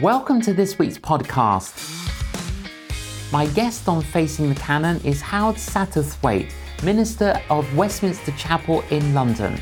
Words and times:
Welcome 0.00 0.40
to 0.42 0.54
this 0.54 0.78
week's 0.78 0.96
podcast. 0.96 1.74
My 3.30 3.44
guest 3.48 3.86
on 3.86 4.00
Facing 4.00 4.48
the 4.48 4.54
Canon 4.54 4.98
is 5.04 5.20
Howard 5.20 5.56
Satterthwaite, 5.56 6.50
Minister 6.82 7.38
of 7.50 7.76
Westminster 7.76 8.32
Chapel 8.32 8.80
in 8.88 9.12
London. 9.12 9.60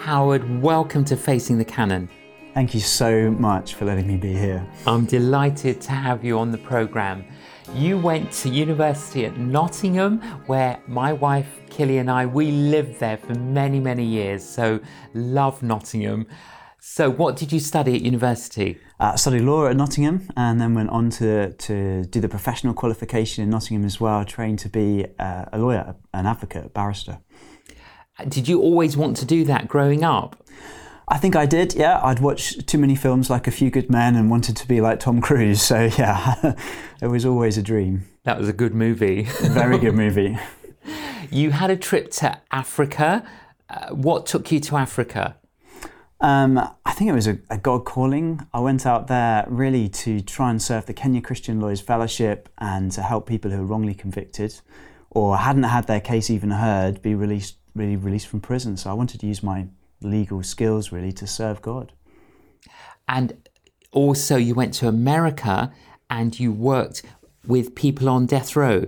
Howard, 0.00 0.60
welcome 0.60 1.02
to 1.06 1.16
Facing 1.16 1.56
the 1.56 1.64
Canon. 1.64 2.10
Thank 2.52 2.74
you 2.74 2.80
so 2.80 3.30
much 3.30 3.76
for 3.76 3.86
letting 3.86 4.06
me 4.06 4.18
be 4.18 4.34
here. 4.34 4.62
I'm 4.86 5.06
delighted 5.06 5.80
to 5.80 5.92
have 5.92 6.22
you 6.22 6.38
on 6.38 6.50
the 6.50 6.58
programme. 6.58 7.24
You 7.72 7.96
went 7.96 8.30
to 8.32 8.50
university 8.50 9.24
at 9.24 9.38
Nottingham, 9.38 10.20
where 10.44 10.82
my 10.86 11.14
wife 11.14 11.60
Killy 11.70 11.96
and 11.96 12.10
I 12.10 12.26
we 12.26 12.50
lived 12.50 13.00
there 13.00 13.16
for 13.16 13.32
many 13.36 13.80
many 13.80 14.04
years. 14.04 14.44
So 14.44 14.80
love 15.14 15.62
Nottingham. 15.62 16.26
So 16.80 17.10
what 17.10 17.36
did 17.36 17.52
you 17.52 17.60
study 17.60 17.94
at 17.94 18.00
university? 18.00 18.78
Uh, 18.98 19.14
studied 19.16 19.42
law 19.42 19.66
at 19.66 19.76
Nottingham, 19.76 20.28
and 20.36 20.60
then 20.60 20.74
went 20.74 20.90
on 20.90 21.10
to 21.10 21.52
to 21.52 22.04
do 22.04 22.20
the 22.20 22.28
professional 22.28 22.74
qualification 22.74 23.44
in 23.44 23.50
Nottingham 23.50 23.84
as 23.84 24.00
well. 24.00 24.24
Trained 24.24 24.58
to 24.60 24.68
be 24.68 25.06
uh, 25.18 25.44
a 25.52 25.58
lawyer, 25.58 25.94
an 26.14 26.26
advocate, 26.26 26.66
a 26.66 26.68
barrister. 26.70 27.18
Did 28.28 28.48
you 28.48 28.60
always 28.60 28.96
want 28.96 29.16
to 29.18 29.24
do 29.24 29.44
that 29.44 29.68
growing 29.68 30.04
up? 30.04 30.36
I 31.08 31.18
think 31.18 31.34
I 31.34 31.44
did, 31.44 31.74
yeah. 31.74 32.00
I'd 32.04 32.20
watched 32.20 32.68
too 32.68 32.78
many 32.78 32.94
films 32.94 33.28
like 33.28 33.48
A 33.48 33.50
Few 33.50 33.68
Good 33.68 33.90
Men 33.90 34.14
and 34.14 34.30
wanted 34.30 34.56
to 34.58 34.68
be 34.68 34.80
like 34.80 35.00
Tom 35.00 35.20
Cruise. 35.20 35.60
So, 35.70 35.90
yeah, 35.98 36.54
it 37.02 37.08
was 37.08 37.26
always 37.26 37.58
a 37.58 37.62
dream. 37.62 38.04
That 38.24 38.38
was 38.38 38.48
a 38.48 38.52
good 38.52 38.74
movie. 38.74 39.22
Very 39.40 39.78
good 39.78 39.94
movie. 39.94 40.38
you 41.30 41.50
had 41.50 41.70
a 41.70 41.76
trip 41.76 42.10
to 42.12 42.40
Africa. 42.52 43.28
Uh, 43.68 43.88
what 43.88 44.26
took 44.26 44.52
you 44.52 44.60
to 44.60 44.76
Africa? 44.76 45.36
Um, 46.20 46.58
I 46.84 46.92
think 46.92 47.08
it 47.08 47.14
was 47.14 47.26
a, 47.26 47.38
a, 47.48 47.56
God 47.56 47.86
calling. 47.86 48.46
I 48.52 48.60
went 48.60 48.84
out 48.84 49.06
there 49.06 49.46
really 49.48 49.88
to 49.88 50.20
try 50.20 50.50
and 50.50 50.60
serve 50.60 50.84
the 50.84 50.92
Kenya 50.92 51.22
Christian 51.22 51.60
Lawyers 51.60 51.80
Fellowship 51.80 52.50
and 52.58 52.92
to 52.92 53.02
help 53.02 53.26
people 53.26 53.50
who 53.50 53.62
are 53.62 53.66
wrongly 53.66 53.94
convicted 53.94 54.60
or 55.08 55.38
hadn't 55.38 55.62
had 55.62 55.86
their 55.86 56.00
case 56.00 56.28
even 56.28 56.50
heard 56.50 57.00
be 57.00 57.14
released, 57.14 57.56
really 57.74 57.96
released 57.96 58.26
from 58.26 58.40
prison. 58.40 58.76
So 58.76 58.90
I 58.90 58.92
wanted 58.92 59.20
to 59.20 59.26
use 59.26 59.42
my 59.42 59.68
legal 60.02 60.42
skills 60.42 60.92
really 60.92 61.12
to 61.12 61.26
serve 61.26 61.62
God. 61.62 61.92
And 63.08 63.48
also, 63.90 64.36
you 64.36 64.54
went 64.54 64.74
to 64.74 64.88
America 64.88 65.72
and 66.10 66.38
you 66.38 66.52
worked 66.52 67.02
with 67.46 67.74
people 67.74 68.08
on 68.08 68.26
death 68.26 68.54
row. 68.54 68.86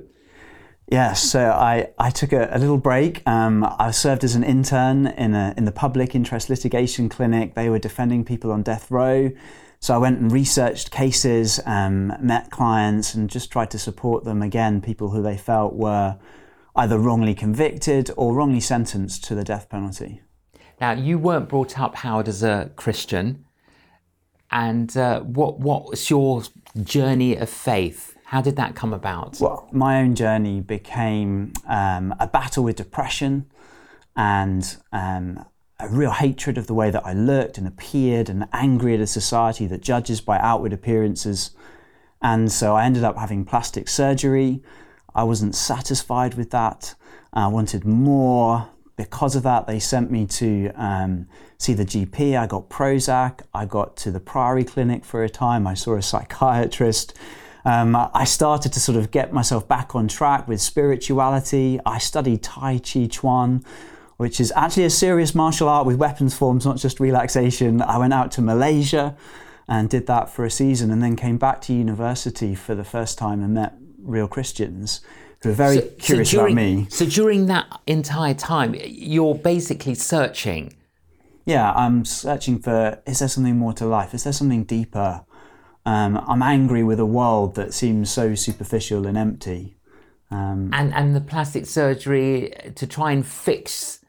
Yes, 0.93 1.23
so 1.23 1.49
I, 1.49 1.89
I 1.99 2.11
took 2.11 2.35
a, 2.35 2.51
a 2.53 2.59
little 2.59 2.77
break. 2.77 3.27
Um, 3.27 3.67
I 3.79 3.93
served 3.93 4.25
as 4.25 4.35
an 4.35 4.45
intern 4.45 5.07
in, 5.07 5.35
a, 5.35 5.55
in 5.57 5.65
the 5.65 5.73
public 5.73 6.15
interest 6.15 6.51
litigation 6.51 7.09
clinic. 7.09 7.55
They 7.55 7.71
were 7.71 7.79
defending 7.79 8.27
people 8.27 8.53
on 8.53 8.63
death 8.63 8.91
row. 8.91 9.31
So 9.81 9.95
I 9.95 9.97
went 9.97 10.21
and 10.21 10.31
researched 10.31 10.91
cases, 10.91 11.59
um, 11.65 12.13
met 12.21 12.51
clients, 12.51 13.15
and 13.15 13.31
just 13.31 13.51
tried 13.51 13.71
to 13.71 13.79
support 13.79 14.25
them 14.25 14.43
again, 14.43 14.83
people 14.83 15.09
who 15.09 15.23
they 15.23 15.39
felt 15.39 15.73
were 15.73 16.19
either 16.77 16.99
wrongly 16.99 17.35
convicted 17.35 18.11
or 18.19 18.35
wrongly 18.35 18.61
sentenced 18.61 19.25
to 19.25 19.35
the 19.35 19.45
death 19.45 19.71
penalty. 19.71 20.21
Now, 20.79 20.93
you 20.93 21.19
weren't 21.19 21.49
brought 21.49 21.81
up, 21.81 21.95
Howard, 21.95 22.29
as 22.29 22.43
a 22.43 22.71
Christian. 22.77 23.47
And 24.51 24.95
uh, 24.95 25.21
what, 25.21 25.59
what 25.59 25.89
was 25.89 26.11
your 26.11 26.43
journey 26.83 27.35
of 27.35 27.49
faith? 27.49 28.12
How 28.33 28.41
did 28.41 28.57
that 28.57 28.75
come 28.75 28.95
about? 28.95 29.39
Well, 29.41 29.69
my 29.73 30.01
own 30.01 30.15
journey 30.15 30.63
became 30.63 31.53
um, 31.69 32.15
a 32.19 32.27
battle 32.27 32.65
with 32.65 32.77
depression 32.77 33.45
and 34.17 34.75
um, 34.91 35.45
a 35.79 35.87
real 35.91 36.13
hatred 36.13 36.57
of 36.57 36.67
the 36.67 36.73
way 36.73 36.91
that 36.91 37.05
I 37.05 37.13
looked 37.13 37.59
and 37.59 37.69
appeared 37.69 38.31
and 38.31 38.49
angry 38.55 38.95
at 38.95 39.01
a 39.01 39.07
society 39.07 39.67
that 39.67 39.83
judges 39.83 40.23
by 40.23 40.39
outward 40.39 40.73
appearances. 40.73 41.51
And 42.23 42.51
so 42.51 42.75
I 42.75 42.87
ended 42.87 43.05
up 43.05 43.19
having 43.19 43.45
plastic 43.45 43.87
surgery. 43.87 44.63
I 45.15 45.25
wasn't 45.25 45.55
satisfied 45.55 46.33
with 46.33 46.53
that. 46.53 46.95
I 47.35 47.49
wanted 47.49 47.85
more 47.85 48.71
because 48.97 49.37
of 49.37 49.43
that, 49.43 49.67
they 49.67 49.79
sent 49.79 50.11
me 50.11 50.27
to 50.27 50.71
um, 50.77 51.27
see 51.59 51.75
the 51.75 51.85
GP. 51.85 52.39
I 52.39 52.47
got 52.47 52.71
Prozac. 52.71 53.41
I 53.53 53.67
got 53.67 53.97
to 53.99 54.11
the 54.11 54.21
Priory 54.21 54.65
Clinic 54.65 55.05
for 55.05 55.23
a 55.23 55.29
time. 55.29 55.67
I 55.67 55.75
saw 55.75 55.97
a 55.97 56.03
psychiatrist. 56.03 57.15
Um, 57.65 57.95
I 57.95 58.25
started 58.25 58.73
to 58.73 58.81
sort 58.81 58.99
of 58.99 59.11
get 59.11 59.33
myself 59.33 59.69
back 59.69 59.95
on 59.95 60.09
track 60.09 60.49
with 60.49 60.61
spirituality. 60.61 61.79
I 61.87 61.99
studied 61.99 62.43
Tai 62.43 62.79
Chi 62.79 63.07
Chuan, 63.07 63.65
which 64.17 64.41
is 64.41 64.53
actually 64.57 64.85
a 64.85 64.91
serious 64.91 65.35
martial 65.35 65.69
art 65.69 65.87
with 65.87 65.97
weapons 65.97 66.35
forms, 66.35 66.67
not 66.67 66.79
just 66.79 66.99
relaxation. 66.99 67.81
I 67.81 67.99
went 67.99 68.13
out 68.13 68.33
to 68.33 68.43
Malaysia 68.43 69.17
and 69.69 69.89
did 69.89 70.07
that 70.09 70.29
for 70.29 70.45
a 70.45 70.51
season 70.51 70.91
and 70.91 71.03
then 71.03 71.17
came 71.17 71.39
back 71.39 71.61
to 71.63 71.73
university 71.73 72.55
for 72.55 72.75
the 72.75 72.85
first 72.85 73.17
time 73.17 73.43
and 73.43 73.55
met 73.55 73.75
real 73.99 74.27
Christians 74.27 75.01
who 75.43 75.51
are 75.51 75.55
very 75.55 75.77
so, 75.77 75.89
curious 75.99 76.31
so 76.31 76.39
during, 76.39 76.53
about 76.53 76.63
me. 76.63 76.87
So 76.91 77.07
during 77.07 77.47
that 77.47 77.81
entire 77.87 78.35
time, 78.35 78.75
you're 78.79 79.35
basically 79.35 79.95
searching. 79.95 80.75
Yeah, 81.45 81.73
I'm 81.73 82.05
searching 82.05 82.59
for 82.59 83.01
is 83.07 83.19
there 83.19 83.29
something 83.29 83.59
more 83.59 83.73
to 83.75 83.87
life? 83.87 84.15
Is 84.15 84.25
there 84.25 84.33
something 84.33 84.65
deeper? 84.65 85.25
Um, 85.85 86.23
I'm 86.29 86.43
angry 86.43 86.83
with 86.83 87.01
a 87.01 87.07
world 87.07 87.55
that 87.57 87.75
seems 87.75 88.11
so 88.11 88.35
superficial 88.35 89.07
and 89.07 89.19
empty. 89.19 89.77
Um, 90.31 90.71
and 90.73 90.95
and 90.95 91.15
the 91.15 91.21
plastic 91.21 91.67
surgery 91.67 92.55
to 92.75 92.87
try 92.87 93.13
and 93.13 93.27
fix 93.27 94.01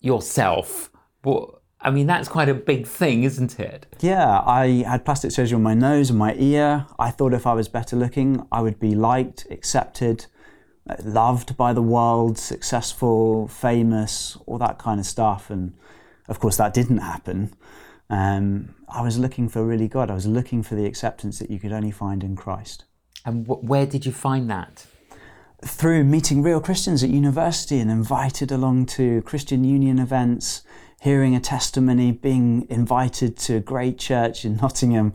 yourself. 0.00 0.90
What 1.22 1.60
I 1.80 1.90
mean, 1.90 2.06
that's 2.06 2.28
quite 2.28 2.48
a 2.48 2.54
big 2.54 2.86
thing, 2.86 3.24
isn't 3.24 3.58
it? 3.58 3.86
Yeah, 4.00 4.40
I 4.40 4.84
had 4.86 5.04
plastic 5.04 5.30
surgery 5.30 5.56
on 5.56 5.62
my 5.62 5.74
nose 5.74 6.10
and 6.10 6.18
my 6.18 6.34
ear. 6.34 6.86
I 6.98 7.10
thought 7.10 7.32
if 7.32 7.46
I 7.46 7.54
was 7.54 7.68
better 7.68 7.96
looking, 7.96 8.46
I 8.52 8.60
would 8.60 8.78
be 8.78 8.94
liked, 8.94 9.46
accepted, 9.50 10.26
loved 11.02 11.56
by 11.56 11.72
the 11.72 11.82
world, 11.82 12.38
successful, 12.38 13.48
famous, 13.48 14.36
all 14.46 14.58
that 14.58 14.78
kind 14.78 15.00
of 15.00 15.06
stuff. 15.06 15.48
And 15.48 15.74
of 16.28 16.38
course, 16.38 16.58
that 16.58 16.74
didn't 16.74 16.98
happen. 16.98 17.54
Um, 18.10 18.74
I 18.88 19.02
was 19.02 19.18
looking 19.18 19.48
for 19.48 19.64
really 19.64 19.88
God. 19.88 20.10
I 20.10 20.14
was 20.14 20.26
looking 20.26 20.62
for 20.62 20.74
the 20.74 20.84
acceptance 20.84 21.38
that 21.38 21.50
you 21.50 21.60
could 21.60 21.72
only 21.72 21.92
find 21.92 22.24
in 22.24 22.36
Christ. 22.36 22.84
And 23.24 23.46
wh- 23.46 23.62
where 23.62 23.86
did 23.86 24.04
you 24.04 24.12
find 24.12 24.50
that? 24.50 24.86
Through 25.64 26.04
meeting 26.04 26.42
real 26.42 26.60
Christians 26.60 27.04
at 27.04 27.10
university 27.10 27.78
and 27.78 27.90
invited 27.90 28.50
along 28.50 28.86
to 28.86 29.22
Christian 29.22 29.62
Union 29.62 29.98
events, 29.98 30.62
hearing 31.00 31.36
a 31.36 31.40
testimony, 31.40 32.10
being 32.10 32.66
invited 32.68 33.36
to 33.38 33.56
a 33.56 33.60
great 33.60 33.98
church 33.98 34.44
in 34.44 34.56
Nottingham, 34.56 35.12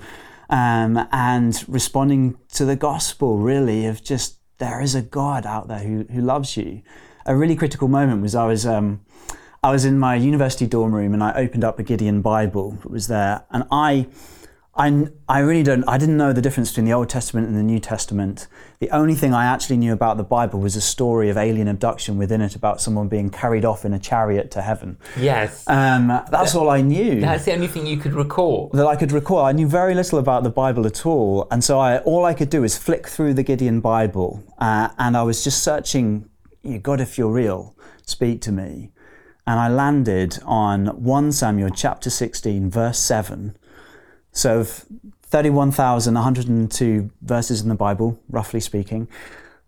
um, 0.50 1.08
and 1.12 1.66
responding 1.68 2.38
to 2.54 2.64
the 2.64 2.76
gospel, 2.76 3.40
really, 3.40 3.88
of 3.88 4.04
just 4.04 4.38
there 4.58 4.80
is 4.80 4.96
a 4.96 5.02
God 5.02 5.46
out 5.46 5.68
there 5.68 5.80
who, 5.80 6.06
who 6.12 6.22
loves 6.22 6.56
you. 6.56 6.82
A 7.26 7.36
really 7.36 7.56
critical 7.56 7.88
moment 7.88 8.22
was 8.22 8.36
I 8.36 8.46
was 8.46 8.66
um, 8.66 9.02
I 9.66 9.72
was 9.72 9.84
in 9.84 9.98
my 9.98 10.14
university 10.14 10.68
dorm 10.68 10.94
room 10.94 11.16
and 11.16 11.24
I 11.24 11.34
opened 11.34 11.64
up 11.64 11.80
a 11.80 11.84
Gideon 11.84 12.22
Bible 12.22 12.78
that 12.84 12.92
was 12.92 13.08
there, 13.08 13.46
and 13.50 13.64
I 13.72 14.06
I, 14.78 15.08
I 15.28 15.40
really 15.40 15.64
don't, 15.64 15.84
I 15.88 15.98
didn't 15.98 16.18
know 16.18 16.34
the 16.34 16.42
difference 16.42 16.70
between 16.70 16.86
the 16.86 16.94
Old 16.94 17.10
Testament 17.10 17.48
and 17.48 17.58
the 17.58 17.64
New 17.64 17.80
Testament. 17.80 18.48
The 18.80 18.92
only 18.92 19.16
thing 19.16 19.34
I 19.34 19.46
actually 19.46 19.78
knew 19.78 19.94
about 19.94 20.18
the 20.18 20.24
Bible 20.24 20.60
was 20.60 20.76
a 20.76 20.82
story 20.82 21.30
of 21.30 21.38
alien 21.38 21.70
abduction 21.70 22.18
within 22.18 22.42
it 22.42 22.56
about 22.56 22.82
someone 22.82 23.08
being 23.08 23.30
carried 23.30 23.64
off 23.64 23.86
in 23.86 23.94
a 23.94 24.00
chariot 24.00 24.52
to 24.52 24.62
heaven. 24.62 24.98
Yes. 25.18 25.64
Um, 25.68 26.10
that's 26.10 26.52
that, 26.52 26.56
all 26.56 26.70
I 26.70 26.82
knew. 26.82 27.22
That's 27.22 27.46
the 27.46 27.54
only 27.54 27.68
thing 27.68 27.88
you 27.88 27.96
could 27.96 28.14
recall. 28.14 28.70
That 28.74 28.86
I 28.86 28.98
could 28.98 29.14
recall. 29.14 29.46
I 29.46 29.54
knew 29.54 29.66
very 29.66 29.96
little 29.96 30.20
about 30.20 30.44
the 30.44 30.50
Bible 30.50 30.86
at 30.86 31.06
all. 31.06 31.48
And 31.50 31.64
so 31.64 31.80
I, 31.80 32.00
all 32.00 32.26
I 32.26 32.34
could 32.34 32.50
do 32.50 32.66
is 32.66 32.78
flick 32.78 33.08
through 33.08 33.34
the 33.34 33.44
Gideon 33.44 33.80
Bible 33.80 34.44
uh, 34.58 34.90
and 35.00 35.16
I 35.16 35.24
was 35.24 35.42
just 35.44 35.64
searching, 35.64 36.30
God, 36.82 37.00
if 37.00 37.18
you're 37.18 37.32
real, 37.32 37.76
speak 38.06 38.42
to 38.42 38.52
me. 38.52 38.92
And 39.48 39.60
I 39.60 39.70
landed 39.70 40.40
on 40.44 40.88
1 40.88 41.32
Samuel 41.32 41.70
chapter 41.70 42.10
16, 42.10 42.70
verse 42.70 43.00
7 43.00 43.58
so 44.36 44.64
31,102 44.66 47.12
verses 47.22 47.62
in 47.62 47.70
the 47.70 47.76
Bible, 47.76 48.20
roughly 48.30 48.60
speaking. 48.60 49.08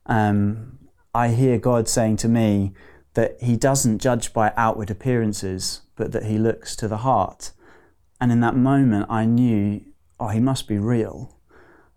Um, 0.05 0.77
I 1.15 1.29
hear 1.29 1.57
God 1.57 1.87
saying 1.87 2.17
to 2.17 2.27
me 2.27 2.73
that 3.13 3.37
He 3.41 3.55
doesn't 3.55 3.99
judge 3.99 4.33
by 4.33 4.51
outward 4.57 4.91
appearances, 4.91 5.83
but 5.95 6.11
that 6.11 6.25
He 6.25 6.37
looks 6.37 6.75
to 6.75 6.89
the 6.89 6.97
heart. 6.97 7.51
And 8.19 8.29
in 8.29 8.41
that 8.41 8.57
moment, 8.57 9.05
I 9.09 9.23
knew, 9.23 9.85
oh, 10.19 10.27
He 10.27 10.41
must 10.41 10.67
be 10.67 10.77
real. 10.77 11.39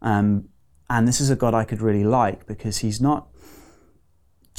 Um, 0.00 0.49
and 0.88 1.08
this 1.08 1.20
is 1.20 1.28
a 1.28 1.37
God 1.37 1.54
I 1.54 1.64
could 1.64 1.82
really 1.82 2.04
like 2.04 2.46
because 2.46 2.78
He's 2.78 3.00
not 3.00 3.26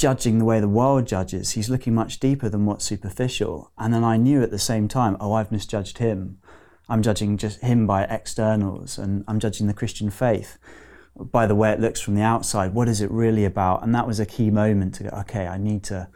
judging 0.02 0.38
the 0.38 0.44
way 0.44 0.58
the 0.60 0.68
world 0.68 1.06
judges. 1.06 1.52
He's 1.52 1.70
looking 1.70 1.94
much 1.94 2.18
deeper 2.18 2.48
than 2.48 2.66
what's 2.66 2.84
superficial. 2.84 3.72
And 3.78 3.94
then 3.94 4.04
I 4.04 4.16
knew 4.16 4.42
at 4.42 4.50
the 4.50 4.58
same 4.58 4.88
time, 4.88 5.16
oh, 5.20 5.32
I've 5.32 5.52
misjudged 5.52 5.98
Him. 5.98 6.38
I'm 6.88 7.02
judging 7.02 7.38
just 7.38 7.60
him 7.62 7.86
by 7.86 8.02
externals 8.02 8.98
and 8.98 9.24
I'm 9.28 9.38
judging 9.38 9.66
the 9.66 9.72
Christian 9.72 10.10
faith 10.10 10.58
by 11.16 11.46
the 11.46 11.54
way 11.54 11.70
it 11.70 11.80
looks 11.80 12.00
from 12.00 12.16
the 12.16 12.22
outside. 12.22 12.74
What 12.74 12.88
is 12.88 13.00
it 13.00 13.10
really 13.10 13.44
about? 13.44 13.82
And 13.82 13.94
that 13.94 14.06
was 14.06 14.18
a 14.20 14.26
key 14.26 14.50
moment 14.50 14.94
to 14.96 15.04
go, 15.04 15.10
okay, 15.20 15.46
I 15.46 15.56
need 15.56 15.84
to, 15.84 16.08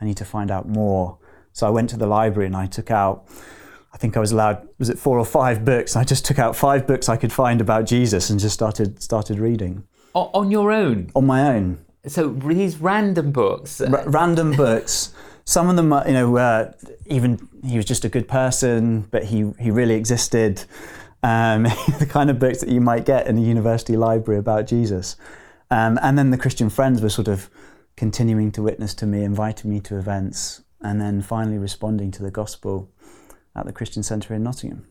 I 0.00 0.04
need 0.04 0.18
to 0.18 0.24
find 0.24 0.50
out 0.50 0.68
more. 0.68 1.18
So 1.52 1.66
I 1.66 1.70
went 1.70 1.90
to 1.90 1.96
the 1.96 2.06
library 2.06 2.46
and 2.46 2.54
I 2.54 2.66
took 2.66 2.90
out 2.90 3.26
I 3.92 3.96
think 3.96 4.16
I 4.16 4.20
was 4.20 4.30
allowed 4.30 4.68
was 4.78 4.88
it 4.88 4.98
four 5.00 5.18
or 5.18 5.24
five 5.24 5.64
books. 5.64 5.96
I 5.96 6.04
just 6.04 6.24
took 6.24 6.38
out 6.38 6.54
five 6.54 6.86
books 6.86 7.08
I 7.08 7.16
could 7.16 7.32
find 7.32 7.60
about 7.60 7.86
Jesus 7.86 8.30
and 8.30 8.38
just 8.38 8.54
started 8.54 9.02
started 9.02 9.40
reading 9.40 9.84
O- 10.14 10.30
on 10.32 10.50
your 10.50 10.70
own. 10.70 11.10
on 11.16 11.26
my 11.26 11.40
own. 11.54 11.84
So 12.06 12.28
these 12.28 12.78
random 12.78 13.32
books. 13.32 13.80
R- 13.80 14.08
random 14.08 14.52
books. 14.56 15.12
Some 15.44 15.68
of 15.68 15.76
them, 15.76 15.92
are, 15.92 16.06
you 16.06 16.12
know, 16.12 16.36
uh, 16.36 16.72
even 17.06 17.48
he 17.64 17.76
was 17.76 17.84
just 17.84 18.04
a 18.04 18.08
good 18.08 18.28
person, 18.28 19.02
but 19.10 19.24
he 19.24 19.52
he 19.58 19.70
really 19.70 19.94
existed. 19.94 20.64
Um, 21.22 21.64
the 21.98 22.06
kind 22.08 22.30
of 22.30 22.38
books 22.38 22.60
that 22.60 22.70
you 22.70 22.80
might 22.80 23.04
get 23.04 23.26
in 23.26 23.36
a 23.36 23.40
university 23.40 23.96
library 23.96 24.38
about 24.38 24.66
Jesus. 24.66 25.16
Um, 25.70 25.98
and 26.02 26.18
then 26.18 26.30
the 26.30 26.38
Christian 26.38 26.70
friends 26.70 27.02
were 27.02 27.10
sort 27.10 27.28
of 27.28 27.50
continuing 27.96 28.50
to 28.52 28.62
witness 28.62 28.94
to 28.94 29.06
me, 29.06 29.22
inviting 29.22 29.70
me 29.70 29.80
to 29.80 29.98
events, 29.98 30.62
and 30.80 31.00
then 31.00 31.20
finally 31.20 31.58
responding 31.58 32.10
to 32.12 32.22
the 32.22 32.30
gospel 32.30 32.90
at 33.54 33.66
the 33.66 33.72
Christian 33.72 34.02
Centre 34.02 34.34
in 34.34 34.42
Nottingham. 34.42 34.86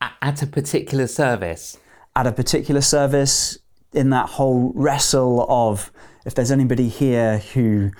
at 0.00 0.42
a 0.42 0.46
particular 0.46 1.06
service. 1.06 1.78
At 2.14 2.26
a 2.26 2.32
particular 2.32 2.82
service, 2.82 3.58
in 3.92 4.10
that 4.10 4.28
whole 4.28 4.72
wrestle 4.74 5.46
of 5.48 5.90
if 6.26 6.34
there's 6.34 6.50
anybody 6.50 6.88
here 6.88 7.38
who 7.38 7.92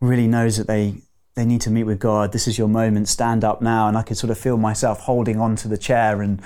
really 0.00 0.26
knows 0.26 0.58
that 0.58 0.66
they 0.66 0.96
they 1.36 1.44
need 1.44 1.60
to 1.60 1.70
meet 1.70 1.84
with 1.84 2.00
God, 2.00 2.32
this 2.32 2.48
is 2.48 2.58
your 2.58 2.66
moment, 2.66 3.06
stand 3.06 3.44
up 3.44 3.62
now. 3.62 3.86
And 3.86 3.96
I 3.96 4.02
could 4.02 4.18
sort 4.18 4.32
of 4.32 4.38
feel 4.38 4.56
myself 4.56 4.98
holding 4.98 5.38
on 5.40 5.54
to 5.56 5.68
the 5.68 5.78
chair 5.78 6.20
and 6.20 6.42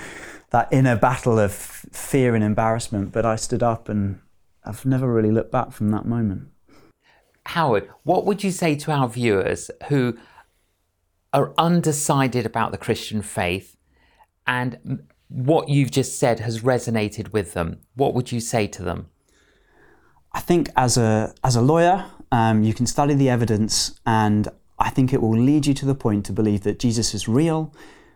that 0.50 0.69
inner 0.70 0.96
battle 0.96 1.38
of 1.38 1.50
fear 1.55 2.34
and 2.34 2.44
embarrassment. 2.44 3.11
But 3.11 3.25
I 3.25 3.37
stood 3.37 3.62
up 3.62 3.88
and 3.88 4.20
I've 4.67 4.84
never 4.84 5.11
really 5.11 5.31
looked 5.31 5.50
back 5.50 5.73
from 5.73 5.90
that 5.93 6.05
moment. 6.05 6.49
Howard, 7.46 7.88
what 8.02 8.26
would 8.26 8.44
you 8.44 8.50
say 8.50 8.76
to 8.76 8.93
our 8.93 9.08
viewers 9.08 9.70
who 9.88 10.19
are 11.32 11.55
undecided 11.56 12.44
about 12.44 12.70
the 12.70 12.78
Christian 12.78 13.23
faith 13.23 13.78
and 14.46 15.06
what 15.28 15.70
you've 15.70 15.90
just 15.90 16.19
said 16.19 16.40
has 16.40 16.61
resonated 16.61 17.32
with 17.32 17.55
them? 17.55 17.81
What 17.94 18.12
would 18.12 18.31
you 18.31 18.40
say 18.40 18.67
to 18.67 18.82
them? 18.82 19.08
I 20.34 20.40
think 20.40 20.70
as 20.76 20.96
a 20.96 21.34
as 21.44 21.56
a 21.56 21.62
lawyer, 21.62 22.06
um, 22.31 22.62
you 22.62 22.75
can 22.75 22.87
study 22.87 23.14
the 23.14 23.29
evidence, 23.29 23.99
and 24.06 24.49
I 24.79 24.90
think 24.90 25.12
it 25.12 25.20
will 25.20 25.37
lead 25.37 25.67
you 25.67 25.75
to 25.75 25.87
the 25.87 25.94
point 25.94 26.25
to 26.26 26.32
believe 26.32 26.62
that 26.62 26.79
Jesus 26.79 27.14
is 27.14 27.29
real, 27.29 27.75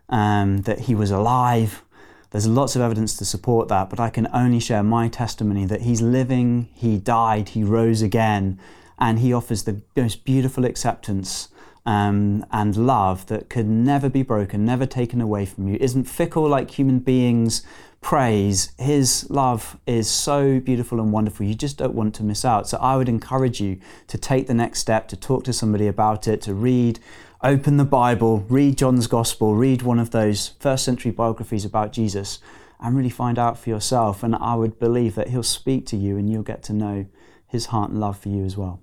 um, 0.09 0.59
that 0.63 0.81
he 0.81 0.95
was 0.95 1.11
alive. 1.11 1.83
There's 2.31 2.47
lots 2.47 2.75
of 2.75 2.83
evidence 2.83 3.17
to 3.19 3.25
support 3.25 3.69
that, 3.69 3.89
but 3.89 4.01
I 4.01 4.11
can 4.11 4.29
only 4.33 4.61
share 4.61 4.83
my 4.83 5.09
testimony 5.09 5.65
that 5.67 5.83
he's 5.83 6.03
living, 6.03 6.69
he 6.75 6.99
died, 6.99 7.51
he 7.51 7.63
rose 7.63 8.03
again, 8.03 8.59
and 8.99 9.21
he 9.21 9.33
offers 9.33 9.63
the 9.65 9.81
most 9.97 10.25
beautiful 10.25 10.65
acceptance 10.65 11.49
um, 11.87 12.45
and 12.51 12.77
love 12.77 13.27
that 13.27 13.49
could 13.49 13.67
never 13.67 14.09
be 14.09 14.23
broken, 14.23 14.65
never 14.65 14.87
taken 14.87 15.21
away 15.21 15.47
from 15.47 15.69
you, 15.69 15.79
isn't 15.81 16.05
fickle 16.05 16.49
like 16.49 16.73
human 16.73 16.99
beings 16.99 17.63
praise. 18.07 18.71
His 18.79 19.29
love 19.31 19.77
is 19.85 20.09
so 20.09 20.61
beautiful 20.61 21.01
and 21.01 21.11
wonderful. 21.13 21.45
You 21.45 21.57
just 21.57 21.77
don't 21.77 21.93
want 21.93 22.15
to 22.15 22.23
miss 22.23 22.45
out. 22.45 22.69
So 22.69 22.79
I 22.81 22.97
would 22.97 23.09
encourage 23.09 23.61
you 23.61 23.81
to 24.07 24.17
take 24.17 24.47
the 24.47 24.55
next 24.55 24.79
step, 24.79 25.09
to 25.09 25.17
talk 25.17 25.43
to 25.43 25.53
somebody 25.53 25.89
about 25.89 26.29
it, 26.29 26.41
to 26.43 26.55
read, 26.55 27.01
open 27.43 27.79
the 27.79 27.85
Bible, 27.85 28.47
read 28.49 28.79
John's 28.79 29.09
Gospel, 29.09 29.57
read 29.57 29.83
one 29.83 29.99
of 29.99 30.13
those 30.13 30.53
first 30.61 30.85
century 30.85 31.11
biographies 31.11 31.65
about 31.65 31.91
Jesus, 31.93 32.39
and 32.79 32.97
really 32.97 33.11
find 33.11 33.41
out 33.41 33.59
for 33.59 33.71
yourself. 33.71 34.23
And 34.23 34.37
I 34.37 34.55
would 34.55 34.79
believe 34.79 35.17
that 35.17 35.31
he'll 35.31 35.43
speak 35.43 35.85
to 35.87 35.97
you 35.97 36.17
and 36.17 36.31
you'll 36.31 36.45
get 36.45 36.63
to 36.65 36.73
know 36.73 37.07
his 37.49 37.67
heart 37.67 37.91
and 37.91 37.99
love 37.99 38.21
for 38.21 38.29
you 38.29 38.45
as 38.45 38.57
well. 38.57 38.79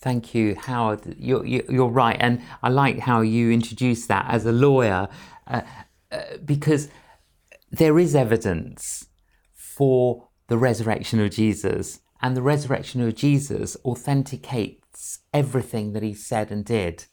Thank 0.00 0.34
you, 0.34 0.56
Howard. 0.56 1.14
You're, 1.20 1.46
you- 1.46 1.66
you're 1.68 1.86
right. 1.88 2.16
And 2.18 2.42
I 2.64 2.70
like 2.70 2.98
how 2.98 3.20
you 3.20 3.52
introduced 3.52 4.08
that 4.08 4.26
as 4.28 4.44
a 4.44 4.50
lawyer 4.50 5.06
uh, 5.46 5.60
uh, 6.10 6.18
because 6.44 6.88
there 7.78 7.98
is 7.98 8.14
evidence 8.14 9.06
for 9.52 10.28
the 10.48 10.58
resurrection 10.58 11.20
of 11.20 11.30
Jesus, 11.30 12.00
and 12.20 12.36
the 12.36 12.42
resurrection 12.42 13.00
of 13.00 13.14
Jesus 13.14 13.76
authenticates 13.84 15.20
everything 15.32 15.92
that 15.92 16.02
he 16.02 16.14
said 16.14 16.50
and 16.50 16.64
did. 16.64 17.06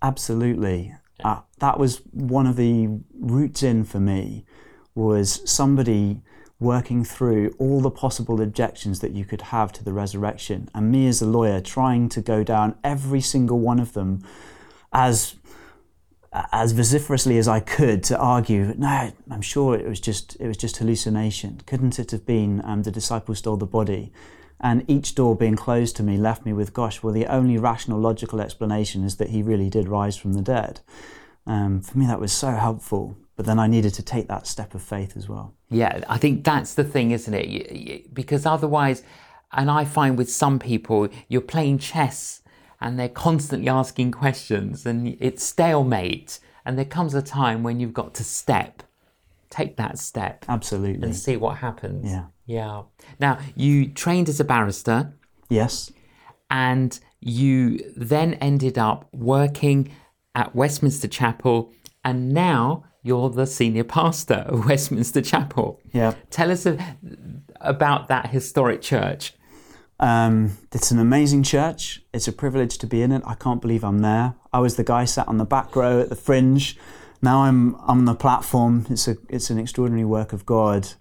Absolutely. 0.00 0.94
Uh, 1.24 1.40
that 1.60 1.78
was 1.78 2.02
one 2.10 2.46
of 2.46 2.56
the 2.56 2.88
roots 3.18 3.62
in 3.62 3.84
for 3.84 4.00
me 4.00 4.44
was 4.94 5.40
somebody 5.50 6.20
working 6.58 7.04
through 7.04 7.54
all 7.58 7.80
the 7.80 7.90
possible 7.90 8.40
objections 8.40 9.00
that 9.00 9.12
you 9.12 9.24
could 9.24 9.42
have 9.42 9.72
to 9.72 9.82
the 9.82 9.92
resurrection 9.92 10.68
and 10.74 10.90
me 10.92 11.08
as 11.08 11.22
a 11.22 11.26
lawyer 11.26 11.60
trying 11.60 12.08
to 12.08 12.20
go 12.20 12.44
down 12.44 12.76
every 12.84 13.20
single 13.20 13.58
one 13.58 13.80
of 13.80 13.94
them 13.94 14.22
as 14.92 15.34
as 16.32 16.72
vociferously 16.72 17.36
as 17.38 17.46
I 17.46 17.60
could 17.60 18.02
to 18.04 18.18
argue 18.18 18.74
no 18.78 19.12
I'm 19.30 19.42
sure 19.42 19.74
it 19.74 19.86
was 19.86 20.00
just 20.00 20.36
it 20.40 20.46
was 20.46 20.56
just 20.56 20.78
hallucination. 20.78 21.60
Couldn't 21.66 21.98
it 21.98 22.10
have 22.10 22.24
been 22.24 22.62
um, 22.64 22.82
the 22.82 22.90
disciples 22.90 23.38
stole 23.38 23.56
the 23.56 23.66
body 23.66 24.12
and 24.60 24.84
each 24.88 25.14
door 25.14 25.36
being 25.36 25.56
closed 25.56 25.96
to 25.96 26.02
me 26.02 26.16
left 26.16 26.46
me 26.46 26.52
with 26.52 26.72
gosh 26.72 27.02
well 27.02 27.12
the 27.12 27.26
only 27.26 27.58
rational 27.58 27.98
logical 27.98 28.40
explanation 28.40 29.04
is 29.04 29.16
that 29.16 29.30
he 29.30 29.42
really 29.42 29.68
did 29.68 29.88
rise 29.88 30.16
from 30.16 30.32
the 30.32 30.42
dead. 30.42 30.80
Um, 31.46 31.80
for 31.80 31.98
me 31.98 32.06
that 32.06 32.20
was 32.20 32.32
so 32.32 32.52
helpful 32.52 33.16
but 33.36 33.46
then 33.46 33.58
I 33.58 33.66
needed 33.66 33.94
to 33.94 34.02
take 34.02 34.28
that 34.28 34.46
step 34.46 34.74
of 34.74 34.82
faith 34.82 35.16
as 35.16 35.28
well. 35.28 35.54
Yeah, 35.70 36.04
I 36.08 36.18
think 36.18 36.44
that's 36.44 36.74
the 36.74 36.84
thing, 36.84 37.12
isn't 37.12 37.32
it? 37.32 38.12
Because 38.12 38.44
otherwise, 38.44 39.02
and 39.52 39.70
I 39.70 39.84
find 39.84 40.18
with 40.18 40.30
some 40.30 40.58
people, 40.58 41.08
you're 41.28 41.40
playing 41.40 41.78
chess 41.78 42.41
and 42.82 42.98
they're 42.98 43.08
constantly 43.08 43.68
asking 43.68 44.12
questions 44.12 44.84
and 44.86 45.16
it's 45.20 45.42
stalemate. 45.44 46.40
And 46.64 46.76
there 46.78 46.84
comes 46.84 47.14
a 47.14 47.22
time 47.22 47.62
when 47.62 47.80
you've 47.80 47.92
got 47.94 48.14
to 48.14 48.24
step, 48.24 48.82
take 49.50 49.76
that 49.76 49.98
step 49.98 50.44
absolutely 50.48 51.02
and 51.02 51.16
see 51.16 51.36
what 51.36 51.58
happens. 51.58 52.10
Yeah. 52.10 52.26
Yeah. 52.46 52.82
Now, 53.20 53.38
you 53.56 53.88
trained 53.88 54.28
as 54.28 54.40
a 54.40 54.44
barrister 54.44 55.12
yes 55.48 55.90
and 56.50 56.98
you 57.20 57.78
then 57.96 58.34
ended 58.34 58.78
up 58.78 59.08
working 59.12 59.90
at 60.34 60.54
Westminster 60.54 61.08
Chapel 61.08 61.72
and 62.04 62.32
now 62.32 62.84
you're 63.02 63.30
the 63.30 63.46
senior 63.46 63.84
pastor 63.84 64.44
of 64.48 64.66
Westminster 64.68 65.20
Chapel. 65.22 65.80
yeah 65.92 66.14
Tell 66.30 66.50
us 66.50 66.66
a, 66.66 66.78
about 67.60 68.08
that 68.08 68.30
historic 68.30 68.80
church. 68.82 69.34
Um, 70.02 70.58
it's 70.72 70.90
an 70.90 70.98
amazing 70.98 71.44
church. 71.44 72.02
It's 72.12 72.26
a 72.26 72.32
privilege 72.32 72.76
to 72.78 72.88
be 72.88 73.02
in 73.02 73.12
it. 73.12 73.22
I 73.24 73.34
can't 73.34 73.62
believe 73.62 73.84
I'm 73.84 74.00
there. 74.00 74.34
I 74.52 74.58
was 74.58 74.74
the 74.74 74.82
guy 74.82 75.04
sat 75.04 75.28
on 75.28 75.38
the 75.38 75.44
back 75.44 75.76
row 75.76 76.00
at 76.00 76.08
the 76.08 76.16
fringe. 76.16 76.76
Now 77.22 77.44
I'm, 77.44 77.76
on 77.76 78.04
the 78.04 78.16
platform. 78.16 78.84
It's, 78.90 79.06
a, 79.06 79.16
it's 79.28 79.48
an 79.48 79.60
extraordinary 79.60 80.04
work 80.04 80.32
of 80.32 80.44
God. 80.44 80.94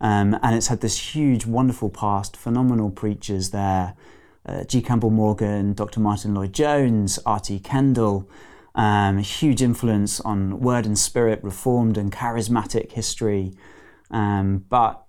Um, 0.00 0.38
and 0.42 0.56
it's 0.56 0.68
had 0.68 0.80
this 0.80 1.14
huge, 1.14 1.44
wonderful 1.44 1.90
past, 1.90 2.34
phenomenal 2.34 2.90
preachers 2.90 3.50
there. 3.50 3.94
Uh, 4.46 4.64
G. 4.64 4.80
Campbell 4.80 5.10
Morgan, 5.10 5.74
Dr. 5.74 6.00
Martyn 6.00 6.34
Lloyd-Jones, 6.34 7.18
R.T. 7.26 7.58
Kendall, 7.58 8.26
um, 8.74 9.18
huge 9.18 9.60
influence 9.60 10.18
on 10.20 10.60
word 10.60 10.86
and 10.86 10.98
spirit, 10.98 11.40
reformed 11.42 11.98
and 11.98 12.10
charismatic 12.10 12.92
history. 12.92 13.52
Um, 14.10 14.64
but 14.70 15.05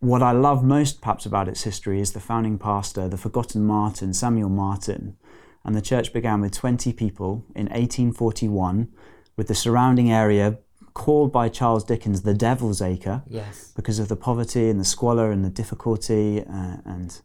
what 0.00 0.22
I 0.22 0.32
love 0.32 0.62
most, 0.62 1.00
perhaps, 1.00 1.26
about 1.26 1.48
its 1.48 1.64
history 1.64 2.00
is 2.00 2.12
the 2.12 2.20
founding 2.20 2.58
pastor, 2.58 3.08
the 3.08 3.16
forgotten 3.16 3.64
Martin, 3.64 4.14
Samuel 4.14 4.48
Martin. 4.48 5.16
And 5.64 5.74
the 5.74 5.82
church 5.82 6.12
began 6.12 6.40
with 6.40 6.52
20 6.52 6.92
people 6.92 7.44
in 7.54 7.66
1841, 7.66 8.88
with 9.36 9.48
the 9.48 9.54
surrounding 9.54 10.10
area 10.10 10.58
called 10.94 11.32
by 11.32 11.48
Charles 11.48 11.84
Dickens 11.84 12.22
the 12.22 12.34
Devil's 12.34 12.80
Acre 12.82 13.22
Yes. 13.28 13.72
because 13.76 13.98
of 13.98 14.08
the 14.08 14.16
poverty 14.16 14.68
and 14.68 14.80
the 14.80 14.84
squalor 14.84 15.30
and 15.30 15.44
the 15.44 15.50
difficulty. 15.50 16.40
Uh, 16.40 16.76
and, 16.84 17.20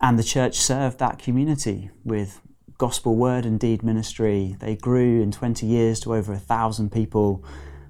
and 0.00 0.18
the 0.18 0.22
church 0.24 0.56
served 0.56 0.98
that 0.98 1.18
community 1.18 1.90
with 2.04 2.40
gospel 2.78 3.14
word 3.14 3.44
and 3.44 3.60
deed 3.60 3.82
ministry. 3.82 4.56
They 4.58 4.74
grew 4.74 5.22
in 5.22 5.30
20 5.32 5.66
years 5.66 6.00
to 6.00 6.14
over 6.14 6.32
a 6.32 6.38
thousand 6.38 6.92
people. 6.92 7.44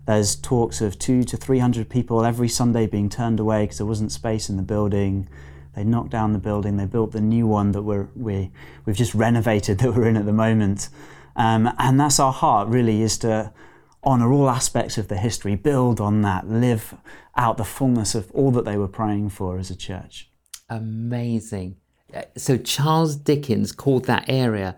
There's 0.07 0.35
talks 0.37 0.81
of 0.81 0.99
two 0.99 1.23
to 1.25 1.37
300 1.37 1.89
people 1.89 2.25
every 2.25 2.49
Sunday 2.49 2.87
being 2.87 3.09
turned 3.09 3.39
away 3.39 3.65
because 3.65 3.79
there 3.79 3.87
wasn't 3.87 4.13
space 4.13 4.49
in 4.49 4.57
the 4.57 4.63
building. 4.63 5.29
They 5.75 5.85
knocked 5.85 6.11
down 6.11 6.33
the 6.33 6.39
building. 6.39 6.77
They 6.77 6.87
built 6.87 7.13
the 7.13 7.21
new 7.21 7.47
one 7.47 7.73
that 7.73 7.83
we're, 7.83 8.09
we, 8.17 8.51
we've 8.85 8.97
just 8.97 9.15
renovated 9.15 9.79
that 9.81 9.95
we're 9.95 10.09
in 10.09 10.17
at 10.17 10.27
the 10.27 10.33
moment. 10.33 10.89
Um, 11.37 11.73
and 11.79 11.99
that's 12.01 12.19
our 12.19 12.33
heart, 12.33 12.69
really, 12.69 13.03
is 13.03 13.19
to 13.19 13.53
honour 14.05 14.33
all 14.33 14.49
aspects 14.49 14.99
of 14.99 15.09
the 15.09 15.17
history, 15.17 15.55
build 15.55 16.01
on 16.01 16.23
that, 16.23 16.49
live 16.49 16.95
out 17.37 17.57
the 17.57 17.65
fullness 17.65 18.15
of 18.15 18.31
all 18.33 18.51
that 18.51 18.65
they 18.65 18.77
were 18.77 18.89
praying 18.89 19.29
for 19.29 19.59
as 19.59 19.71
a 19.71 19.77
church. 19.77 20.31
Amazing. 20.69 21.77
Uh, 22.15 22.23
So 22.37 22.57
Charles 22.57 23.17
Dickens 23.17 23.73
called 23.73 24.07
that 24.07 24.25
area 24.29 24.77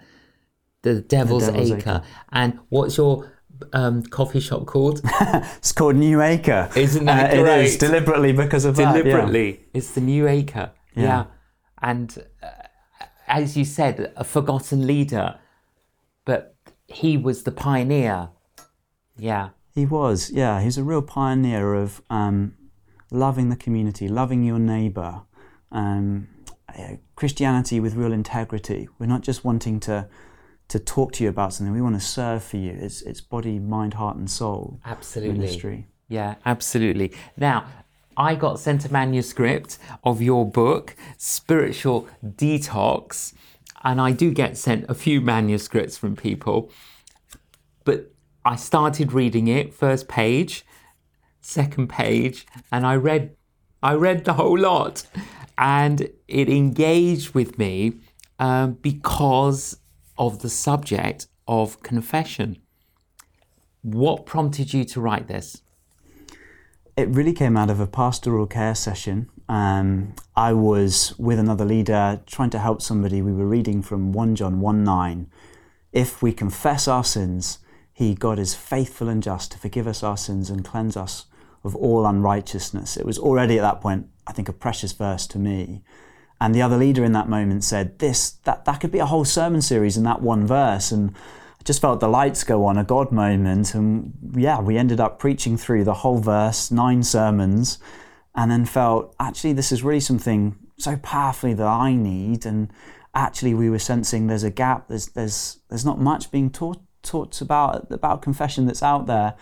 the 0.83 1.00
Devil's, 1.00 1.47
Devil's 1.47 1.71
Acre. 1.71 1.79
Acre. 1.79 2.02
And 2.33 2.59
what's 2.69 2.97
your 2.97 3.33
um, 3.73 4.02
coffee 4.02 4.40
shop 4.40 4.66
called? 4.66 5.00
It's 5.59 5.73
called 5.73 5.97
New 5.97 6.21
Acre. 6.23 6.69
Isn't 6.76 7.04
that 7.07 7.33
Uh, 7.35 7.42
It 7.45 7.64
is, 7.64 7.76
deliberately 7.78 8.33
because 8.33 8.64
of 8.64 8.76
that. 8.76 8.83
yeah. 8.83 9.02
Deliberately. 9.02 9.61
It's 9.73 9.92
the 9.92 10.00
new 10.00 10.28
acre. 10.28 10.71
Yeah. 10.95 11.02
Yeah. 11.02 11.25
And 11.81 12.19
uh, 12.42 12.47
as 13.26 13.57
you 13.57 13.64
said, 13.64 14.12
a 14.16 14.25
forgotten 14.25 14.87
leader, 14.87 15.38
but 16.25 16.54
he 16.87 17.16
was 17.16 17.42
the 17.45 17.52
pioneer. 17.52 18.28
Yeah. 19.16 19.50
He 19.75 19.87
was, 19.87 20.31
yeah. 20.31 20.61
He 20.61 20.66
was 20.66 20.78
a 20.78 20.85
real 20.85 21.02
pioneer 21.02 21.75
of 21.75 22.02
um, 22.11 22.54
loving 23.11 23.49
the 23.49 23.57
community, 23.57 24.07
loving 24.09 24.42
your 24.45 24.59
neighbour, 24.59 25.23
um, 25.71 26.28
Christianity 27.16 27.81
with 27.81 27.95
real 27.95 28.12
integrity. 28.12 28.88
We're 28.99 29.07
not 29.07 29.23
just 29.23 29.45
wanting 29.45 29.81
to 29.81 30.09
to 30.73 30.79
talk 30.79 31.12
to 31.12 31.23
you 31.23 31.29
about 31.29 31.52
something. 31.52 31.75
We 31.75 31.83
want 31.83 32.00
to 32.00 32.07
serve 32.07 32.43
for 32.43 32.57
you. 32.57 32.73
It's 32.73 33.02
it's 33.02 33.21
body, 33.21 33.59
mind, 33.59 33.93
heart, 33.93 34.17
and 34.17 34.31
soul. 34.31 34.81
Absolutely. 34.87 35.38
Ministry. 35.38 35.87
Yeah, 36.09 36.37
absolutely. 36.47 37.12
Now, 37.37 37.67
I 38.17 38.35
got 38.35 38.59
sent 38.59 38.87
a 38.87 38.93
manuscript 38.93 39.79
of 40.02 40.23
your 40.23 40.50
book, 40.50 40.97
Spiritual 41.19 42.09
Detox, 42.25 43.35
and 43.85 44.00
I 44.00 44.12
do 44.12 44.31
get 44.31 44.57
sent 44.57 44.87
a 44.88 44.95
few 44.95 45.21
manuscripts 45.21 45.99
from 45.99 46.17
people. 46.17 46.71
But 47.85 48.11
I 48.43 48.57
started 48.57 49.12
reading 49.12 49.49
it, 49.49 49.75
first 49.75 50.09
page, 50.09 50.64
second 51.43 51.88
page, 51.91 52.47
and 52.71 52.87
I 52.87 52.97
read 52.97 53.37
I 53.83 53.93
read 53.93 54.25
the 54.25 54.35
whole 54.35 54.59
lot. 54.59 55.05
And 55.59 56.09
it 56.29 56.49
engaged 56.49 57.35
with 57.35 57.59
me 57.59 58.00
um, 58.38 58.79
because 58.81 59.76
of 60.19 60.40
the 60.40 60.49
subject 60.49 61.26
of 61.49 61.83
confession. 61.83 62.59
What 63.83 64.26
prompted 64.26 64.73
you 64.73 64.85
to 64.85 65.00
write 65.00 65.28
this? 65.28 65.62
It 66.97 67.09
really 67.09 67.33
came 67.33 67.57
out 67.57 67.71
of 67.71 67.81
a 67.81 67.87
pastoral 67.87 68.47
care 68.47 68.75
session. 68.75 69.31
Um, 69.49 70.14
I 70.37 70.52
was 70.52 71.19
with 71.19 71.38
another 71.38 71.64
leader 71.64 72.21
trying 72.26 72.50
to 72.50 72.59
help 72.59 72.83
somebody. 72.83 73.23
We 73.23 73.33
were 73.33 73.47
reading 73.47 73.83
from 73.83 74.12
1 74.12 74.37
John 74.37 74.61
1 74.61 74.85
9. 74.85 75.31
If 75.92 76.23
we 76.23 76.33
confess 76.33 76.87
our 76.87 77.04
sins, 77.04 77.59
He, 77.92 78.14
God, 78.14 78.38
is 78.38 78.54
faithful 78.54 79.09
and 79.09 79.23
just 79.23 79.52
to 79.52 79.59
forgive 79.59 79.87
us 79.87 80.02
our 80.02 80.16
sins 80.16 80.49
and 80.50 80.64
cleanse 80.64 80.97
us 80.97 81.26
of 81.64 81.75
all 81.76 82.07
unrighteousness. 82.07 82.97
It 82.97 83.07
was 83.07 83.19
already 83.19 83.59
at 83.59 83.62
that 83.62 83.81
point, 83.81 84.09
I 84.26 84.33
think, 84.33 84.49
a 84.49 84.52
precious 84.52 84.92
verse 84.92 85.26
to 85.28 85.38
me. 85.38 85.83
And 86.43 86.57
the 86.57 86.63
other 86.63 86.77
leader 86.77 87.05
in 87.05 87.13
that 87.13 87.29
moment 87.29 87.63
said, 87.63 88.01
This, 88.01 88.31
that, 88.43 88.65
that 88.65 88.81
could 88.81 88.91
be 88.91 88.99
a 88.99 89.07
whole 89.07 89.25
sermon 89.25 89.63
series 89.63 89.97
in 89.97 90.03
that 90.03 90.23
one 90.23 90.45
verse. 90.45 90.91
And 90.91 91.15
I 91.15 91.63
just 91.63 91.81
felt 91.81 92.01
the 92.01 92.09
lights 92.09 92.43
go 92.43 92.65
on, 92.65 92.77
a 92.77 92.83
God 92.83 93.13
moment. 93.13 93.77
And 93.77 94.13
yeah, 94.35 94.61
we 94.61 94.77
ended 94.77 94.99
up 94.99 95.21
preaching 95.21 95.57
through 95.57 95.85
the 95.85 95.95
whole 95.95 96.19
verse, 96.19 96.73
nine 96.73 97.05
sermons, 97.05 97.79
and 98.35 98.51
then 98.51 98.65
felt, 98.65 99.15
actually, 99.21 99.53
this 99.53 99.71
is 99.71 99.85
really 99.85 100.01
something 100.01 100.57
so 100.79 100.97
powerfully 100.97 101.55
that 101.55 101.65
I 101.65 101.95
need. 101.95 102.45
And 102.45 102.73
actually, 103.15 103.55
we 103.55 103.71
were 103.71 103.79
sensing 103.79 104.27
there's 104.27 104.43
a 104.43 104.51
gap, 104.51 104.89
there's, 104.89 105.11
there's, 105.11 105.61
there's 105.69 105.85
not 105.85 106.01
much 106.01 106.33
being 106.33 106.51
taught, 106.51 106.83
taught 107.05 107.41
about, 107.41 107.89
about 107.93 108.21
confession 108.21 108.67
that's 108.67 108.83
out 108.83 109.07
there. 109.07 109.35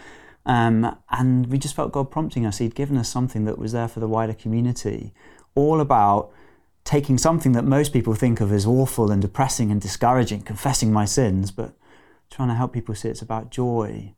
Um, 0.44 0.98
and 1.08 1.46
we 1.46 1.56
just 1.56 1.74
felt 1.74 1.92
God 1.92 2.10
prompting 2.10 2.44
us. 2.44 2.58
He'd 2.58 2.74
given 2.74 2.98
us 2.98 3.08
something 3.08 3.46
that 3.46 3.56
was 3.56 3.72
there 3.72 3.88
for 3.88 4.00
the 4.00 4.08
wider 4.08 4.34
community, 4.34 5.14
all 5.54 5.80
about 5.80 6.34
taking 6.90 7.16
something 7.16 7.52
that 7.52 7.64
most 7.64 7.92
people 7.92 8.14
think 8.14 8.40
of 8.40 8.52
as 8.52 8.66
awful 8.66 9.12
and 9.12 9.22
depressing 9.22 9.70
and 9.70 9.80
discouraging, 9.80 10.40
confessing 10.40 10.92
my 10.92 11.04
sins, 11.04 11.52
but 11.52 11.72
trying 12.32 12.48
to 12.48 12.54
help 12.56 12.72
people 12.72 12.96
see 12.96 13.08
it's 13.08 13.22
about 13.22 13.48
joy 13.48 14.12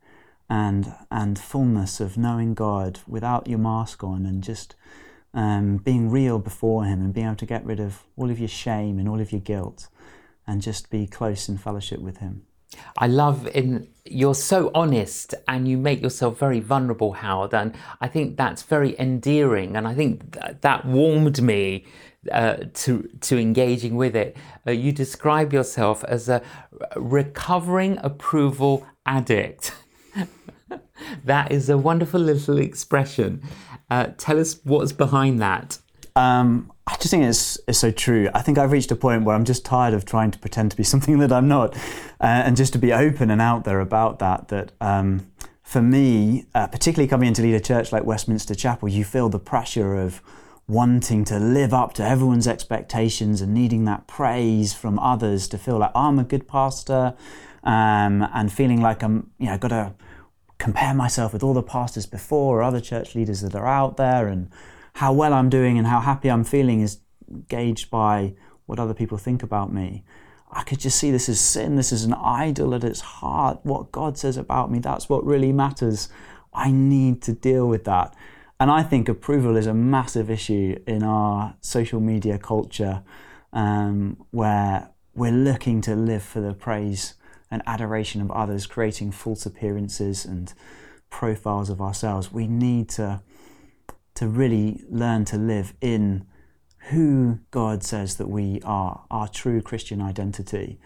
and 0.48 0.94
and 1.10 1.38
fullness 1.38 2.00
of 2.00 2.16
knowing 2.16 2.54
God 2.54 3.00
without 3.06 3.46
your 3.46 3.58
mask 3.58 4.02
on 4.02 4.24
and 4.24 4.42
just 4.42 4.74
um, 5.34 5.76
being 5.76 6.10
real 6.10 6.38
before 6.38 6.86
Him 6.86 7.02
and 7.02 7.12
being 7.12 7.26
able 7.26 7.36
to 7.36 7.44
get 7.44 7.62
rid 7.62 7.78
of 7.78 8.04
all 8.16 8.30
of 8.30 8.38
your 8.38 8.48
shame 8.48 8.98
and 8.98 9.06
all 9.06 9.20
of 9.20 9.32
your 9.32 9.42
guilt 9.42 9.88
and 10.46 10.62
just 10.62 10.88
be 10.88 11.06
close 11.06 11.50
in 11.50 11.58
fellowship 11.58 12.00
with 12.00 12.18
Him. 12.18 12.46
I 12.98 13.06
love 13.06 13.46
in 13.48 13.88
you're 14.04 14.34
so 14.34 14.70
honest 14.74 15.34
and 15.46 15.68
you 15.68 15.78
make 15.78 16.02
yourself 16.02 16.38
very 16.38 16.60
vulnerable, 16.60 17.12
Howard, 17.12 17.54
and 17.54 17.74
I 18.00 18.08
think 18.08 18.36
that's 18.36 18.62
very 18.62 18.98
endearing, 18.98 19.76
and 19.76 19.86
I 19.86 19.94
think 19.94 20.32
th- 20.32 20.56
that 20.60 20.84
warmed 20.84 21.40
me 21.40 21.86
uh, 22.30 22.56
to 22.74 23.08
to 23.20 23.38
engaging 23.38 23.96
with 23.96 24.14
it. 24.16 24.36
Uh, 24.66 24.72
you 24.72 24.92
describe 24.92 25.52
yourself 25.52 26.04
as 26.04 26.28
a 26.28 26.42
recovering 26.96 27.98
approval 28.02 28.86
addict. 29.06 29.74
that 31.24 31.50
is 31.50 31.68
a 31.68 31.78
wonderful 31.78 32.20
little 32.20 32.58
expression. 32.58 33.42
Uh, 33.90 34.08
tell 34.16 34.38
us 34.38 34.60
what's 34.64 34.92
behind 34.92 35.40
that. 35.40 35.78
Um, 36.16 36.72
I 36.86 36.96
just 36.96 37.10
think 37.10 37.24
it's, 37.24 37.58
it's 37.68 37.78
so 37.78 37.90
true. 37.90 38.28
I 38.34 38.42
think 38.42 38.58
I've 38.58 38.72
reached 38.72 38.90
a 38.90 38.96
point 38.96 39.24
where 39.24 39.36
I'm 39.36 39.44
just 39.44 39.64
tired 39.64 39.94
of 39.94 40.04
trying 40.04 40.30
to 40.32 40.38
pretend 40.38 40.70
to 40.72 40.76
be 40.76 40.82
something 40.92 41.18
that 41.18 41.32
I'm 41.32 41.48
not, 41.48 41.74
uh, 42.20 42.42
and 42.44 42.56
just 42.56 42.72
to 42.74 42.78
be 42.78 42.92
open 42.92 43.30
and 43.30 43.40
out 43.40 43.64
there 43.64 43.80
about 43.80 44.18
that. 44.18 44.48
That 44.48 44.72
um, 44.80 45.26
for 45.62 45.80
me, 45.80 46.46
uh, 46.54 46.66
particularly 46.66 47.08
coming 47.08 47.28
into 47.28 47.42
lead 47.42 47.54
a 47.54 47.60
church 47.60 47.92
like 47.92 48.04
Westminster 48.04 48.54
Chapel, 48.54 48.88
you 48.88 49.04
feel 49.04 49.28
the 49.28 49.38
pressure 49.38 49.94
of 49.94 50.20
wanting 50.68 51.24
to 51.24 51.38
live 51.38 51.74
up 51.74 51.92
to 51.94 52.04
everyone's 52.04 52.46
expectations 52.46 53.40
and 53.40 53.52
needing 53.52 53.84
that 53.84 54.06
praise 54.06 54.72
from 54.72 54.98
others 54.98 55.48
to 55.48 55.58
feel 55.58 55.78
like 55.78 55.90
oh, 55.94 56.08
I'm 56.08 56.18
a 56.18 56.24
good 56.24 56.48
pastor, 56.48 57.14
um, 57.64 58.28
and 58.34 58.52
feeling 58.52 58.80
like 58.80 59.02
I'm, 59.02 59.30
you 59.38 59.46
know, 59.46 59.58
got 59.58 59.68
to 59.68 59.94
compare 60.58 60.94
myself 60.94 61.32
with 61.32 61.42
all 61.42 61.54
the 61.54 61.62
pastors 61.62 62.06
before 62.06 62.58
or 62.58 62.62
other 62.62 62.80
church 62.80 63.14
leaders 63.14 63.40
that 63.40 63.54
are 63.54 63.66
out 63.66 63.96
there 63.96 64.28
and 64.28 64.48
how 64.94 65.12
well 65.12 65.32
I'm 65.32 65.48
doing 65.48 65.78
and 65.78 65.86
how 65.86 66.00
happy 66.00 66.30
I'm 66.30 66.44
feeling 66.44 66.80
is 66.80 66.98
gauged 67.48 67.90
by 67.90 68.34
what 68.66 68.78
other 68.78 68.94
people 68.94 69.18
think 69.18 69.42
about 69.42 69.72
me. 69.72 70.04
I 70.50 70.62
could 70.64 70.80
just 70.80 70.98
see 70.98 71.10
this 71.10 71.28
as 71.28 71.40
sin. 71.40 71.76
This 71.76 71.92
is 71.92 72.04
an 72.04 72.12
idol 72.14 72.74
at 72.74 72.84
its 72.84 73.00
heart. 73.00 73.60
What 73.62 73.90
God 73.90 74.18
says 74.18 74.36
about 74.36 74.70
me, 74.70 74.78
that's 74.78 75.08
what 75.08 75.24
really 75.24 75.52
matters. 75.52 76.10
I 76.52 76.70
need 76.70 77.22
to 77.22 77.32
deal 77.32 77.66
with 77.66 77.84
that. 77.84 78.14
And 78.60 78.70
I 78.70 78.82
think 78.82 79.08
approval 79.08 79.56
is 79.56 79.66
a 79.66 79.74
massive 79.74 80.30
issue 80.30 80.78
in 80.86 81.02
our 81.02 81.56
social 81.60 82.00
media 82.00 82.38
culture 82.38 83.02
um, 83.52 84.24
where 84.30 84.90
we're 85.14 85.32
looking 85.32 85.80
to 85.82 85.96
live 85.96 86.22
for 86.22 86.40
the 86.40 86.54
praise 86.54 87.14
and 87.50 87.62
adoration 87.66 88.20
of 88.20 88.30
others, 88.30 88.66
creating 88.66 89.12
false 89.12 89.44
appearances 89.46 90.24
and 90.24 90.52
profiles 91.10 91.70
of 91.70 91.80
ourselves. 91.80 92.30
We 92.30 92.46
need 92.46 92.88
to 92.90 93.22
to 94.14 94.28
really 94.28 94.84
learn 94.90 95.24
to 95.26 95.36
live 95.36 95.74
in 95.80 96.26
who 96.90 97.38
God 97.50 97.82
says 97.82 98.16
that 98.16 98.28
we 98.28 98.60
are, 98.64 99.04
our 99.10 99.28
true 99.28 99.62
Christian 99.62 100.02
identity. 100.02 100.80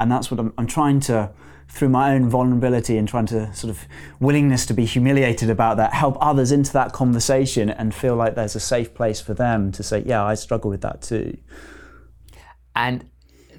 And 0.00 0.10
that's 0.10 0.30
what 0.30 0.40
I'm, 0.40 0.52
I'm, 0.56 0.66
trying 0.66 1.00
to, 1.00 1.30
through 1.68 1.90
my 1.90 2.14
own 2.14 2.28
vulnerability 2.28 2.96
and 2.96 3.06
trying 3.06 3.26
to 3.26 3.54
sort 3.54 3.70
of 3.70 3.86
willingness 4.18 4.66
to 4.66 4.74
be 4.74 4.84
humiliated 4.84 5.50
about 5.50 5.76
that, 5.76 5.92
help 5.92 6.16
others 6.20 6.52
into 6.52 6.72
that 6.72 6.92
conversation 6.92 7.68
and 7.70 7.94
feel 7.94 8.16
like 8.16 8.34
there's 8.34 8.56
a 8.56 8.60
safe 8.60 8.94
place 8.94 9.20
for 9.20 9.34
them 9.34 9.70
to 9.72 9.82
say, 9.82 10.02
yeah, 10.04 10.24
I 10.24 10.34
struggle 10.34 10.70
with 10.70 10.80
that 10.80 11.02
too. 11.02 11.36
And 12.74 13.08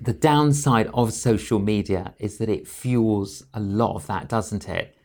the 0.01 0.13
downside 0.13 0.88
of 0.94 1.13
social 1.13 1.60
media 1.60 2.13
is 2.20 2.39
that 2.39 2.50
it 2.50 2.68
fuels 2.68 3.44
a 3.53 3.60
lot 3.60 3.96
of 3.96 4.08
that, 4.08 4.27
doesn't 4.27 4.68
it? 4.68 4.98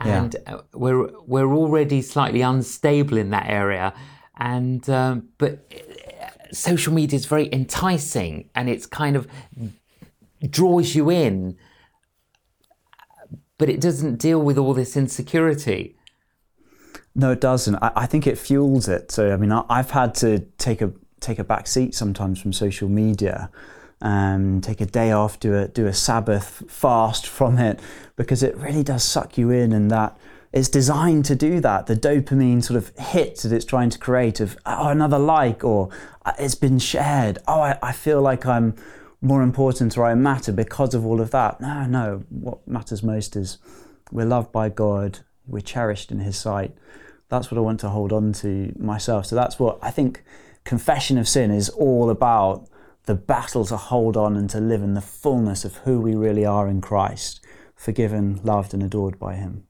And 0.00 0.36
yeah. 0.46 0.54
Uh, 0.54 0.62
we're 0.72 1.08
we're 1.26 1.52
already 1.52 2.02
slightly 2.02 2.42
unstable 2.42 3.16
in 3.16 3.30
that 3.30 3.48
area, 3.48 3.94
and 4.36 4.88
um, 4.90 5.28
but 5.38 5.70
uh, 5.72 6.52
social 6.52 6.92
media 6.92 7.16
is 7.16 7.26
very 7.26 7.48
enticing, 7.52 8.50
and 8.54 8.68
it's 8.68 8.86
kind 8.86 9.16
of 9.16 9.28
draws 10.50 10.94
you 10.94 11.10
in, 11.10 11.56
but 13.58 13.68
it 13.68 13.80
doesn't 13.80 14.16
deal 14.16 14.40
with 14.40 14.58
all 14.58 14.74
this 14.74 14.96
insecurity. 14.96 15.96
No, 17.14 17.30
it 17.30 17.40
doesn't. 17.40 17.76
I, 17.76 17.92
I 17.94 18.06
think 18.06 18.26
it 18.26 18.36
fuels 18.38 18.88
it. 18.88 19.10
So 19.12 19.32
I 19.32 19.36
mean, 19.36 19.52
I, 19.52 19.64
I've 19.68 19.90
had 19.90 20.14
to 20.16 20.40
take 20.58 20.82
a 20.82 20.92
take 21.20 21.38
a 21.38 21.44
back 21.44 21.66
seat 21.66 21.94
sometimes 21.94 22.40
from 22.40 22.52
social 22.52 22.88
media 22.88 23.50
um, 24.04 24.60
take 24.60 24.82
a 24.82 24.86
day 24.86 25.10
off, 25.12 25.40
do 25.40 25.56
a 25.56 25.66
do 25.66 25.86
a 25.86 25.92
Sabbath 25.94 26.62
fast 26.68 27.26
from 27.26 27.58
it, 27.58 27.80
because 28.16 28.42
it 28.42 28.54
really 28.56 28.82
does 28.82 29.02
suck 29.02 29.38
you 29.38 29.50
in, 29.50 29.72
and 29.72 29.90
that 29.90 30.16
it's 30.52 30.68
designed 30.68 31.24
to 31.24 31.34
do 31.34 31.58
that. 31.60 31.86
The 31.86 31.96
dopamine 31.96 32.62
sort 32.62 32.76
of 32.76 32.92
hit 32.98 33.38
that 33.38 33.50
it's 33.50 33.64
trying 33.64 33.88
to 33.90 33.98
create 33.98 34.40
of 34.40 34.58
oh 34.66 34.88
another 34.88 35.18
like 35.18 35.64
or 35.64 35.88
uh, 36.26 36.32
it's 36.38 36.54
been 36.54 36.78
shared. 36.78 37.38
Oh, 37.48 37.62
I, 37.62 37.78
I 37.82 37.92
feel 37.92 38.20
like 38.20 38.44
I'm 38.44 38.76
more 39.22 39.42
important 39.42 39.96
or 39.96 40.04
I 40.04 40.14
matter 40.14 40.52
because 40.52 40.94
of 40.94 41.06
all 41.06 41.20
of 41.22 41.30
that. 41.30 41.62
No, 41.62 41.86
no. 41.86 42.24
What 42.28 42.68
matters 42.68 43.02
most 43.02 43.36
is 43.36 43.56
we're 44.12 44.26
loved 44.26 44.52
by 44.52 44.68
God, 44.68 45.20
we're 45.46 45.60
cherished 45.60 46.12
in 46.12 46.18
His 46.18 46.36
sight. 46.36 46.76
That's 47.30 47.50
what 47.50 47.56
I 47.56 47.62
want 47.62 47.80
to 47.80 47.88
hold 47.88 48.12
on 48.12 48.34
to 48.34 48.74
myself. 48.78 49.24
So 49.24 49.34
that's 49.34 49.58
what 49.58 49.78
I 49.80 49.90
think 49.90 50.22
confession 50.64 51.16
of 51.16 51.26
sin 51.26 51.50
is 51.50 51.70
all 51.70 52.10
about 52.10 52.68
the 53.06 53.14
battle 53.14 53.64
to 53.66 53.76
hold 53.76 54.16
on 54.16 54.36
and 54.36 54.48
to 54.50 54.60
live 54.60 54.82
in 54.82 54.94
the 54.94 55.00
fullness 55.00 55.64
of 55.64 55.76
who 55.78 56.00
we 56.00 56.14
really 56.14 56.44
are 56.44 56.68
in 56.68 56.80
Christ, 56.80 57.44
forgiven, 57.74 58.40
loved, 58.42 58.72
and 58.72 58.82
adored 58.82 59.18
by 59.18 59.34
Him. 59.34 59.66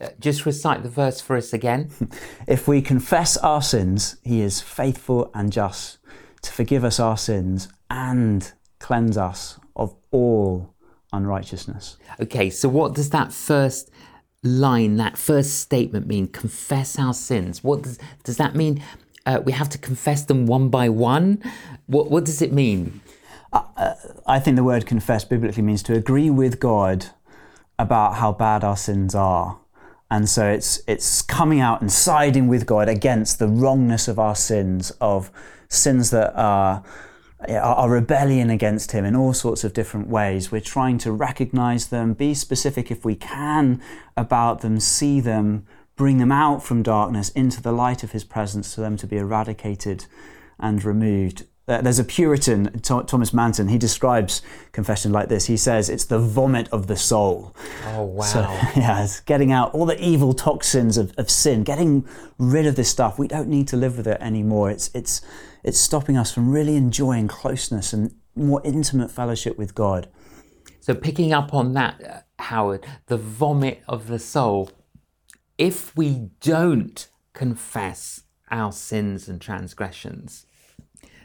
Uh, 0.00 0.08
just 0.18 0.46
recite 0.46 0.82
the 0.82 0.88
verse 0.88 1.20
for 1.20 1.36
us 1.36 1.52
again. 1.52 1.90
if 2.46 2.66
we 2.68 2.82
confess 2.82 3.36
our 3.38 3.62
sins, 3.62 4.16
He 4.22 4.40
is 4.40 4.60
faithful 4.60 5.30
and 5.34 5.52
just 5.52 5.98
to 6.42 6.52
forgive 6.52 6.84
us 6.84 7.00
our 7.00 7.16
sins 7.16 7.68
and 7.88 8.52
cleanse 8.78 9.16
us 9.16 9.58
of 9.76 9.94
all 10.10 10.74
unrighteousness. 11.12 11.96
Okay, 12.20 12.50
so 12.50 12.68
what 12.68 12.94
does 12.94 13.10
that 13.10 13.32
first 13.32 13.90
line, 14.42 14.96
that 14.96 15.18
first 15.18 15.58
statement 15.60 16.06
mean? 16.06 16.28
Confess 16.28 16.98
our 16.98 17.14
sins. 17.14 17.62
What 17.62 17.82
does, 17.82 17.98
does 18.24 18.36
that 18.38 18.54
mean? 18.54 18.82
Uh, 19.26 19.40
we 19.44 19.52
have 19.52 19.68
to 19.68 19.78
confess 19.78 20.24
them 20.24 20.46
one 20.46 20.68
by 20.68 20.88
one? 20.88 21.42
What, 21.86 22.10
what 22.10 22.24
does 22.24 22.40
it 22.40 22.52
mean? 22.52 23.00
I 24.26 24.38
think 24.38 24.56
the 24.56 24.64
word 24.64 24.86
confess 24.86 25.24
biblically 25.24 25.62
means 25.62 25.82
to 25.84 25.94
agree 25.94 26.30
with 26.30 26.60
God 26.60 27.06
about 27.78 28.14
how 28.14 28.32
bad 28.32 28.62
our 28.62 28.76
sins 28.76 29.14
are. 29.14 29.58
And 30.10 30.28
so 30.28 30.48
it's 30.48 30.82
it's 30.86 31.22
coming 31.22 31.60
out 31.60 31.80
and 31.80 31.90
siding 31.90 32.48
with 32.48 32.66
God 32.66 32.88
against 32.88 33.38
the 33.38 33.48
wrongness 33.48 34.08
of 34.08 34.18
our 34.18 34.34
sins, 34.36 34.90
of 35.00 35.30
sins 35.68 36.10
that 36.10 36.32
are 36.36 36.84
our 37.48 37.88
rebellion 37.88 38.50
against 38.50 38.92
him 38.92 39.04
in 39.04 39.16
all 39.16 39.32
sorts 39.32 39.64
of 39.64 39.72
different 39.72 40.08
ways. 40.08 40.52
We're 40.52 40.60
trying 40.60 40.98
to 40.98 41.12
recognize 41.12 41.88
them, 41.88 42.12
be 42.12 42.34
specific 42.34 42.90
if 42.90 43.04
we 43.04 43.16
can 43.16 43.80
about 44.16 44.60
them, 44.60 44.78
see 44.78 45.20
them, 45.20 45.66
bring 46.00 46.16
them 46.16 46.32
out 46.32 46.62
from 46.62 46.82
darkness 46.82 47.28
into 47.32 47.60
the 47.60 47.72
light 47.72 48.02
of 48.02 48.12
his 48.12 48.24
presence 48.24 48.74
for 48.74 48.80
them 48.80 48.96
to 48.96 49.06
be 49.06 49.18
eradicated 49.18 50.06
and 50.58 50.82
removed. 50.82 51.44
There's 51.66 51.98
a 51.98 52.04
Puritan, 52.04 52.80
Thomas 52.80 53.34
Manton, 53.34 53.68
he 53.68 53.76
describes 53.76 54.40
confession 54.72 55.12
like 55.12 55.28
this. 55.28 55.44
He 55.44 55.58
says 55.58 55.90
it's 55.90 56.06
the 56.06 56.18
vomit 56.18 56.70
of 56.72 56.86
the 56.86 56.96
soul. 56.96 57.54
Oh, 57.88 58.04
wow. 58.04 58.24
So, 58.24 58.40
yeah, 58.76 59.04
it's 59.04 59.20
getting 59.20 59.52
out 59.52 59.74
all 59.74 59.84
the 59.84 60.02
evil 60.02 60.32
toxins 60.32 60.96
of, 60.96 61.12
of 61.18 61.28
sin, 61.28 61.64
getting 61.64 62.08
rid 62.38 62.64
of 62.64 62.76
this 62.76 62.88
stuff. 62.88 63.18
We 63.18 63.28
don't 63.28 63.48
need 63.48 63.68
to 63.68 63.76
live 63.76 63.98
with 63.98 64.06
it 64.06 64.22
anymore. 64.22 64.70
It's, 64.70 64.90
it's, 64.94 65.20
it's 65.62 65.78
stopping 65.78 66.16
us 66.16 66.32
from 66.32 66.50
really 66.50 66.76
enjoying 66.76 67.28
closeness 67.28 67.92
and 67.92 68.14
more 68.34 68.62
intimate 68.64 69.10
fellowship 69.10 69.58
with 69.58 69.74
God. 69.74 70.08
So, 70.80 70.94
picking 70.94 71.34
up 71.34 71.52
on 71.52 71.74
that, 71.74 72.02
uh, 72.02 72.42
Howard, 72.42 72.86
the 73.04 73.18
vomit 73.18 73.82
of 73.86 74.06
the 74.06 74.18
soul, 74.18 74.70
if 75.60 75.94
we 75.94 76.30
don't 76.40 77.06
confess 77.34 78.22
our 78.50 78.72
sins 78.72 79.28
and 79.28 79.42
transgressions, 79.42 80.46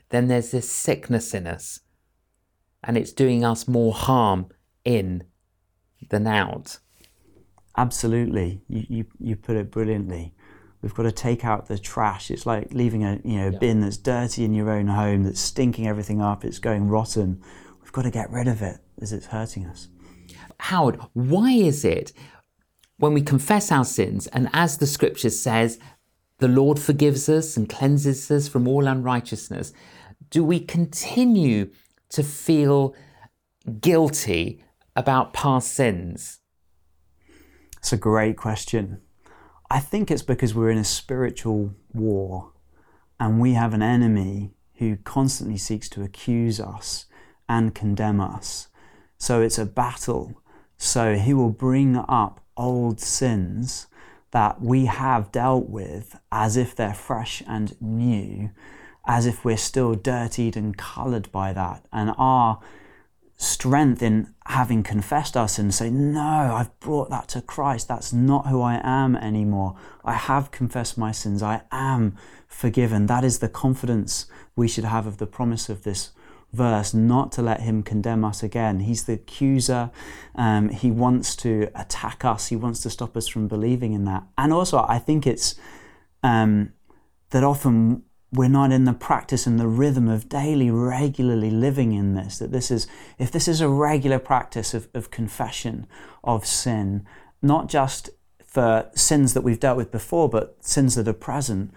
then 0.09 0.27
there's 0.27 0.51
this 0.51 0.69
sickness 0.69 1.33
in 1.33 1.47
us 1.47 1.79
and 2.83 2.97
it's 2.97 3.13
doing 3.13 3.45
us 3.45 3.65
more 3.65 3.93
harm 3.93 4.47
in 4.83 5.23
than 6.09 6.27
out. 6.27 6.79
Absolutely. 7.77 8.61
You, 8.67 8.85
you, 8.89 9.05
you 9.19 9.35
put 9.37 9.55
it 9.55 9.71
brilliantly. 9.71 10.35
We've 10.81 10.93
got 10.93 11.03
to 11.03 11.13
take 11.13 11.45
out 11.45 11.67
the 11.67 11.79
trash. 11.79 12.29
It's 12.29 12.45
like 12.45 12.73
leaving 12.73 13.05
a 13.05 13.21
you 13.23 13.37
know 13.37 13.49
yeah. 13.51 13.57
bin 13.57 13.79
that's 13.79 13.97
dirty 13.97 14.43
in 14.43 14.53
your 14.53 14.69
own 14.69 14.87
home, 14.87 15.23
that's 15.23 15.39
stinking 15.39 15.87
everything 15.87 16.21
up, 16.21 16.43
it's 16.43 16.59
going 16.59 16.89
rotten. 16.89 17.41
We've 17.81 17.93
got 17.93 18.03
to 18.03 18.11
get 18.11 18.29
rid 18.29 18.49
of 18.49 18.61
it 18.61 18.79
as 19.01 19.13
it's 19.13 19.27
hurting 19.27 19.65
us. 19.65 19.87
Howard, 20.59 20.99
why 21.13 21.51
is 21.51 21.85
it 21.85 22.11
when 22.97 23.13
we 23.13 23.21
confess 23.21 23.71
our 23.71 23.85
sins, 23.85 24.27
and 24.27 24.49
as 24.53 24.77
the 24.77 24.87
scripture 24.87 25.29
says, 25.29 25.79
the 26.39 26.47
Lord 26.47 26.79
forgives 26.79 27.29
us 27.29 27.57
and 27.57 27.69
cleanses 27.69 28.29
us 28.29 28.47
from 28.47 28.67
all 28.67 28.87
unrighteousness, 28.87 29.73
do 30.29 30.43
we 30.43 30.59
continue 30.59 31.71
to 32.09 32.23
feel 32.23 32.95
guilty 33.79 34.63
about 34.95 35.33
past 35.33 35.73
sins? 35.73 36.39
It's 37.77 37.93
a 37.93 37.97
great 37.97 38.37
question. 38.37 39.01
I 39.69 39.79
think 39.79 40.09
it's 40.11 40.21
because 40.21 40.53
we're 40.53 40.69
in 40.69 40.77
a 40.77 40.83
spiritual 40.83 41.73
war 41.93 42.53
and 43.19 43.39
we 43.39 43.53
have 43.53 43.73
an 43.73 43.81
enemy 43.81 44.51
who 44.75 44.97
constantly 44.97 45.57
seeks 45.57 45.89
to 45.89 46.03
accuse 46.03 46.59
us 46.59 47.05
and 47.47 47.75
condemn 47.75 48.19
us. 48.19 48.67
So 49.17 49.41
it's 49.41 49.57
a 49.57 49.65
battle. 49.65 50.41
So 50.77 51.15
he 51.15 51.33
will 51.33 51.51
bring 51.51 51.95
up 51.95 52.44
old 52.57 52.99
sins 52.99 53.87
that 54.31 54.61
we 54.61 54.85
have 54.85 55.31
dealt 55.31 55.69
with 55.69 56.19
as 56.31 56.57
if 56.57 56.75
they're 56.75 56.93
fresh 56.93 57.41
and 57.47 57.79
new 57.81 58.49
as 59.07 59.25
if 59.25 59.45
we're 59.45 59.57
still 59.57 59.93
dirtied 59.93 60.57
and 60.57 60.77
coloured 60.77 61.31
by 61.31 61.53
that. 61.53 61.85
And 61.91 62.13
our 62.17 62.59
strength 63.37 64.01
in 64.01 64.33
having 64.47 64.81
confessed 64.81 65.35
our 65.35 65.47
sins, 65.47 65.75
say, 65.75 65.89
No, 65.89 66.55
I've 66.55 66.77
brought 66.79 67.09
that 67.09 67.27
to 67.29 67.41
Christ. 67.41 67.87
That's 67.87 68.13
not 68.13 68.47
who 68.47 68.61
I 68.61 68.79
am 68.83 69.15
anymore. 69.15 69.75
I 70.03 70.13
have 70.13 70.51
confessed 70.51 70.97
my 70.97 71.11
sins. 71.11 71.43
I 71.43 71.61
am 71.71 72.17
forgiven. 72.47 73.05
That 73.05 73.23
is 73.23 73.39
the 73.39 73.49
confidence 73.49 74.25
we 74.55 74.67
should 74.67 74.85
have 74.85 75.05
of 75.05 75.17
the 75.17 75.27
promise 75.27 75.69
of 75.69 75.83
this 75.83 76.11
verse, 76.53 76.93
not 76.93 77.31
to 77.33 77.41
let 77.41 77.61
him 77.61 77.83
condemn 77.83 78.23
us 78.23 78.41
again. 78.41 78.79
He's 78.79 79.03
the 79.03 79.13
accuser. 79.13 79.91
Um, 80.35 80.69
he 80.69 80.91
wants 80.91 81.35
to 81.37 81.69
attack 81.75 82.23
us. 82.23 82.47
He 82.47 82.55
wants 82.55 82.81
to 82.83 82.89
stop 82.89 83.17
us 83.17 83.27
from 83.27 83.47
believing 83.47 83.93
in 83.93 84.05
that. 84.05 84.23
And 84.37 84.53
also, 84.53 84.85
I 84.87 84.99
think 84.99 85.27
it's 85.27 85.55
um, 86.23 86.73
that 87.31 87.43
often 87.43 88.03
we're 88.31 88.49
not 88.49 88.71
in 88.71 88.85
the 88.85 88.93
practice 88.93 89.47
and 89.47 89.59
the 89.59 89.67
rhythm 89.67 90.07
of 90.07 90.27
daily, 90.29 90.69
regularly 90.69 91.49
living 91.49 91.93
in 91.93 92.15
this. 92.15 92.39
That 92.39 92.51
this 92.51 92.69
is, 92.69 92.87
if 93.17 93.31
this 93.31 93.47
is 93.47 93.61
a 93.61 93.69
regular 93.69 94.19
practice 94.19 94.73
of, 94.73 94.87
of 94.93 95.11
confession 95.11 95.87
of 96.23 96.45
sin, 96.45 97.05
not 97.41 97.69
just 97.69 98.09
for 98.45 98.89
sins 98.93 99.33
that 99.33 99.41
we've 99.41 99.59
dealt 99.59 99.77
with 99.77 99.91
before, 99.91 100.29
but 100.29 100.57
sins 100.61 100.95
that 100.95 101.07
are 101.07 101.13
present, 101.13 101.73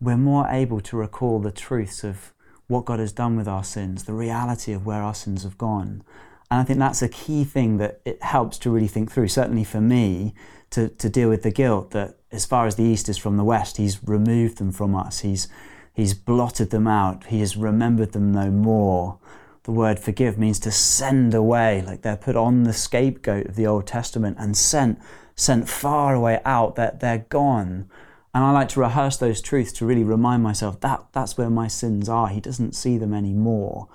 we're 0.00 0.16
more 0.16 0.46
able 0.48 0.80
to 0.80 0.96
recall 0.96 1.40
the 1.40 1.52
truths 1.52 2.04
of 2.04 2.33
what 2.74 2.84
God 2.84 2.98
has 2.98 3.12
done 3.12 3.36
with 3.36 3.46
our 3.46 3.62
sins, 3.62 4.04
the 4.04 4.12
reality 4.12 4.72
of 4.72 4.84
where 4.84 5.00
our 5.00 5.14
sins 5.14 5.44
have 5.44 5.56
gone. 5.56 6.02
And 6.50 6.60
I 6.60 6.64
think 6.64 6.80
that's 6.80 7.02
a 7.02 7.08
key 7.08 7.44
thing 7.44 7.78
that 7.78 8.00
it 8.04 8.22
helps 8.22 8.58
to 8.58 8.70
really 8.70 8.88
think 8.88 9.12
through, 9.12 9.28
certainly 9.28 9.64
for 9.64 9.80
me, 9.80 10.34
to, 10.70 10.88
to 10.88 11.08
deal 11.08 11.28
with 11.28 11.44
the 11.44 11.52
guilt 11.52 11.92
that 11.92 12.18
as 12.32 12.44
far 12.44 12.66
as 12.66 12.74
the 12.74 12.82
East 12.82 13.08
is 13.08 13.16
from 13.16 13.36
the 13.36 13.44
West, 13.44 13.76
He's 13.76 14.02
removed 14.06 14.58
them 14.58 14.72
from 14.72 14.94
us. 14.94 15.20
He's 15.20 15.48
He's 15.94 16.12
blotted 16.12 16.70
them 16.70 16.88
out. 16.88 17.26
He 17.26 17.38
has 17.38 17.56
remembered 17.56 18.10
them 18.10 18.32
no 18.32 18.50
more. 18.50 19.20
The 19.62 19.70
word 19.70 20.00
forgive 20.00 20.36
means 20.36 20.58
to 20.60 20.72
send 20.72 21.32
away, 21.32 21.82
like 21.82 22.02
they're 22.02 22.16
put 22.16 22.34
on 22.34 22.64
the 22.64 22.72
scapegoat 22.72 23.46
of 23.46 23.54
the 23.54 23.68
Old 23.68 23.86
Testament 23.86 24.36
and 24.40 24.56
sent, 24.56 24.98
sent 25.36 25.68
far 25.68 26.14
away 26.14 26.40
out, 26.44 26.74
that 26.74 26.98
they're, 26.98 27.18
they're 27.18 27.26
gone. 27.28 27.88
And 28.34 28.42
I 28.42 28.50
like 28.50 28.68
to 28.70 28.80
rehearse 28.80 29.16
those 29.16 29.40
truths 29.40 29.70
to 29.74 29.86
really 29.86 30.02
remind 30.02 30.42
myself 30.42 30.80
that 30.80 31.06
that's 31.12 31.38
where 31.38 31.48
my 31.48 31.68
sins 31.68 32.08
are. 32.08 32.28
He 32.28 32.40
doesn't 32.40 32.74
see 32.74 32.98
them 32.98 33.14
anymore 33.14 33.88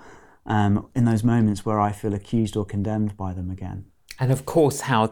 um, 0.46 0.88
in 0.96 1.04
those 1.04 1.22
moments 1.22 1.66
where 1.66 1.78
I 1.78 1.92
feel 1.92 2.14
accused 2.14 2.56
or 2.56 2.64
condemned 2.64 3.18
by 3.18 3.34
them 3.34 3.50
again. 3.50 3.84
And 4.18 4.32
of 4.32 4.46
course, 4.46 4.82
how 4.82 5.10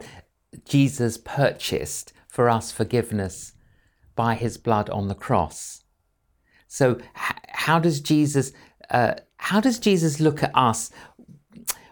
Jesus 0.65 1.17
purchased 1.17 2.11
for 2.27 2.49
us 2.49 2.71
forgiveness 2.71 3.53
by 4.15 4.33
his 4.33 4.57
blood 4.57 4.89
on 4.89 5.07
the 5.07 5.15
cross. 5.15 5.83
So, 6.67 6.99
how 7.13 7.79
does 7.79 7.99
Jesus? 7.99 8.51
Uh, 8.89 9.13
how 9.37 9.61
does 9.61 9.79
Jesus 9.79 10.19
look 10.19 10.41
at 10.41 10.51
us 10.55 10.91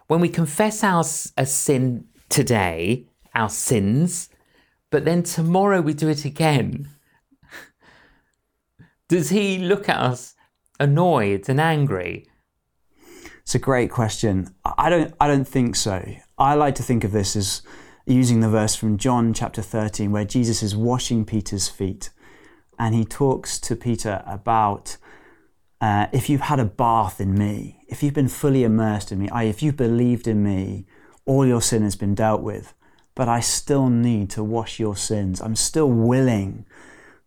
when 0.08 0.20
we 0.20 0.28
confess 0.28 0.82
our 0.82 1.04
a 1.36 1.46
sin 1.46 2.04
today, 2.28 3.06
our 3.34 3.48
sins, 3.48 4.28
but 4.90 5.04
then 5.04 5.22
tomorrow 5.22 5.80
we 5.80 5.94
do 5.94 6.08
it 6.08 6.24
again? 6.24 6.88
Does 9.08 9.30
he 9.30 9.58
look 9.58 9.88
at 9.88 9.98
us 9.98 10.34
annoyed 10.78 11.48
and 11.48 11.60
angry? 11.60 12.26
It's 13.38 13.54
a 13.54 13.58
great 13.58 13.90
question. 13.90 14.54
I 14.64 14.90
don't. 14.90 15.14
I 15.18 15.26
don't 15.26 15.48
think 15.48 15.76
so. 15.76 16.04
I 16.36 16.54
like 16.54 16.74
to 16.76 16.82
think 16.82 17.04
of 17.04 17.12
this 17.12 17.34
as 17.34 17.62
using 18.06 18.40
the 18.40 18.48
verse 18.48 18.74
from 18.74 18.98
John 18.98 19.32
chapter 19.32 19.62
13, 19.62 20.12
where 20.12 20.24
Jesus 20.24 20.62
is 20.62 20.76
washing 20.76 21.24
Peter's 21.24 21.68
feet 21.68 22.10
and 22.78 22.94
he 22.94 23.04
talks 23.04 23.58
to 23.58 23.74
Peter 23.74 24.22
about 24.26 24.96
uh, 25.80 26.06
if 26.12 26.28
you've 26.28 26.42
had 26.42 26.60
a 26.60 26.64
bath 26.64 27.20
in 27.20 27.34
me, 27.34 27.84
if 27.88 28.02
you've 28.02 28.14
been 28.14 28.28
fully 28.28 28.64
immersed 28.64 29.12
in 29.12 29.18
me, 29.18 29.28
I, 29.30 29.44
if 29.44 29.62
you've 29.62 29.76
believed 29.76 30.26
in 30.26 30.42
me, 30.42 30.86
all 31.24 31.46
your 31.46 31.62
sin 31.62 31.82
has 31.82 31.96
been 31.96 32.14
dealt 32.14 32.42
with. 32.42 32.74
But 33.14 33.28
I 33.28 33.40
still 33.40 33.88
need 33.88 34.30
to 34.30 34.44
wash 34.44 34.78
your 34.78 34.96
sins. 34.96 35.40
I'm 35.40 35.56
still 35.56 35.90
willing 35.90 36.66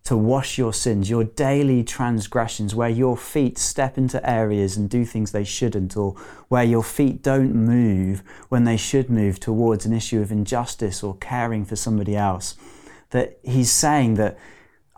to 0.04 0.18
wash 0.18 0.58
your 0.58 0.74
sins, 0.74 1.10
your 1.10 1.24
daily 1.24 1.84
transgressions, 1.84 2.74
where 2.74 2.90
your 2.90 3.16
feet 3.16 3.58
step 3.58 3.98
into 3.98 4.28
areas 4.28 4.76
and 4.76 4.90
do 4.90 5.06
things 5.06 5.32
they 5.32 5.44
shouldn't, 5.44 5.96
or 5.96 6.14
where 6.48 6.64
your 6.64 6.84
feet 6.84 7.22
don't 7.22 7.54
move 7.54 8.24
when 8.50 8.64
they 8.64 8.78
should 8.78 9.10
move 9.10 9.40
towards 9.40 9.86
an 9.86 9.94
issue 9.94 10.22
of 10.22 10.32
injustice 10.32 11.04
or 11.04 11.16
caring 11.18 11.66
for 11.66 11.76
somebody 11.76 12.16
else. 12.16 12.56
That 13.12 13.38
he's 13.44 13.72
saying 13.72 14.16
that 14.16 14.38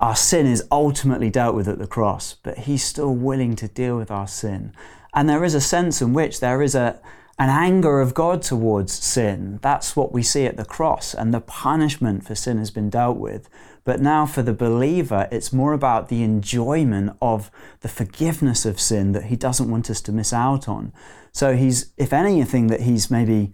our 0.04 0.18
sin 0.18 0.48
is 0.48 0.68
ultimately 0.70 1.30
dealt 1.30 1.56
with 1.56 1.68
at 1.70 1.80
the 1.80 1.88
cross, 1.88 2.36
but 2.44 2.58
He's 2.60 2.84
still 2.84 3.16
willing 3.16 3.56
to 3.56 3.70
deal 3.70 3.96
with 3.98 4.12
our 4.12 4.28
sin. 4.28 4.74
And 5.14 5.30
there 5.30 5.46
is 5.46 5.54
a 5.54 5.62
sense 5.62 6.02
in 6.02 6.12
which 6.12 6.42
there 6.42 6.62
is 6.62 6.76
a, 6.76 7.00
an 7.40 7.50
anger 7.50 8.02
of 8.02 8.14
God 8.14 8.42
towards 8.42 8.92
sin. 8.92 9.60
That's 9.62 9.96
what 9.96 10.12
we 10.12 10.22
see 10.22 10.46
at 10.46 10.58
the 10.58 10.66
cross, 10.66 11.14
and 11.14 11.34
the 11.34 11.40
punishment 11.40 12.26
for 12.26 12.36
sin 12.36 12.58
has 12.58 12.70
been 12.70 12.90
dealt 12.90 13.18
with. 13.18 13.50
But 13.86 14.00
now, 14.00 14.26
for 14.26 14.42
the 14.42 14.54
believer, 14.54 15.28
it's 15.32 15.52
more 15.52 15.74
about 15.74 16.08
the 16.08 16.24
enjoyment 16.24 17.18
of 17.22 17.52
the 17.82 17.90
forgiveness 17.90 18.66
of 18.66 18.80
sin 18.80 19.12
that 19.12 19.26
he 19.26 19.36
doesn't 19.36 19.70
want 19.70 19.90
us 19.90 20.00
to 20.02 20.12
miss 20.12 20.32
out 20.32 20.70
on. 20.70 20.94
So, 21.32 21.56
he's, 21.56 21.92
if 21.98 22.14
anything, 22.14 22.68
that 22.68 22.82
he's 22.82 23.12
maybe 23.12 23.52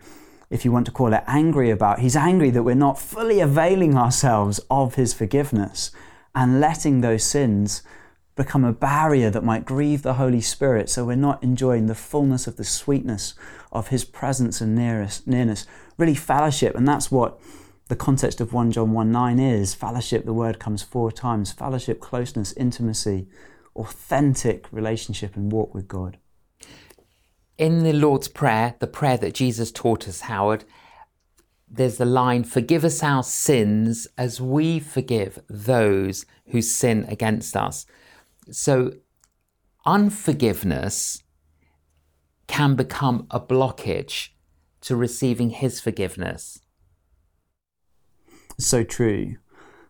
if 0.50 0.66
you 0.66 0.72
want 0.72 0.86
to 0.88 0.92
call 0.92 1.14
it, 1.14 1.24
angry 1.28 1.70
about. 1.70 2.00
He's 2.00 2.16
angry 2.16 2.50
that 2.50 2.64
we're 2.64 2.76
not 2.76 3.00
fully 3.00 3.40
availing 3.40 3.96
ourselves 3.96 4.60
of 4.70 4.96
his 4.96 5.14
forgiveness 5.14 5.92
and 6.34 6.60
letting 6.60 7.02
those 7.02 7.24
sins 7.24 7.84
become 8.36 8.64
a 8.64 8.74
barrier 8.74 9.30
that 9.30 9.44
might 9.44 9.66
grieve 9.66 10.02
the 10.02 10.14
Holy 10.14 10.42
Spirit 10.42 10.90
so 10.90 11.04
we're 11.04 11.16
not 11.16 11.44
enjoying 11.44 11.88
the 11.88 11.96
fullness 11.96 12.48
of 12.48 12.56
the 12.56 12.64
sweetness 12.64 13.34
of 13.72 13.90
his 13.90 14.06
presence 14.06 14.62
and 14.62 14.74
nearness, 14.74 15.26
nearness. 15.28 15.66
Really, 15.98 16.16
fellowship, 16.16 16.76
and 16.76 16.88
that's 16.88 17.12
what 17.12 17.40
the 17.90 17.96
context 17.96 18.40
of 18.40 18.54
1 18.54 18.72
John 18.72 18.92
1 18.92 19.12
9 19.12 19.40
is. 19.40 19.74
Fellowship, 19.74 20.24
the 20.24 20.34
word 20.34 20.60
comes 20.60 20.84
four 20.84 21.12
times 21.12 21.52
fellowship, 21.52 22.00
closeness, 22.00 22.54
intimacy, 22.54 23.28
authentic 23.76 24.72
relationship 24.72 25.36
and 25.36 25.52
walk 25.52 25.74
with 25.74 25.88
God. 25.88 26.18
In 27.58 27.84
the 27.84 27.94
Lord's 27.94 28.28
Prayer, 28.28 28.76
the 28.80 28.88
prayer 28.88 29.18
that 29.18 29.34
Jesus 29.34 29.72
taught 29.72 30.08
us, 30.08 30.22
Howard, 30.22 30.66
there's 31.68 31.98
the 31.98 32.06
line, 32.06 32.44
Forgive 32.44 32.86
us 32.86 33.04
our 33.04 33.24
sins 33.24 34.08
as 34.18 34.40
we 34.40 34.80
forgive 34.80 35.40
those 35.50 36.26
who 36.48 36.62
sin 36.62 37.06
against 37.10 37.58
us. 37.58 37.88
So, 38.52 38.94
unforgiveness 39.86 41.24
can 42.48 42.76
become 42.76 43.28
a 43.32 43.40
blockage 43.40 44.30
to 44.82 44.96
receiving 44.96 45.50
His 45.50 45.80
forgiveness. 45.80 46.60
So 48.60 48.84
true. 48.84 49.38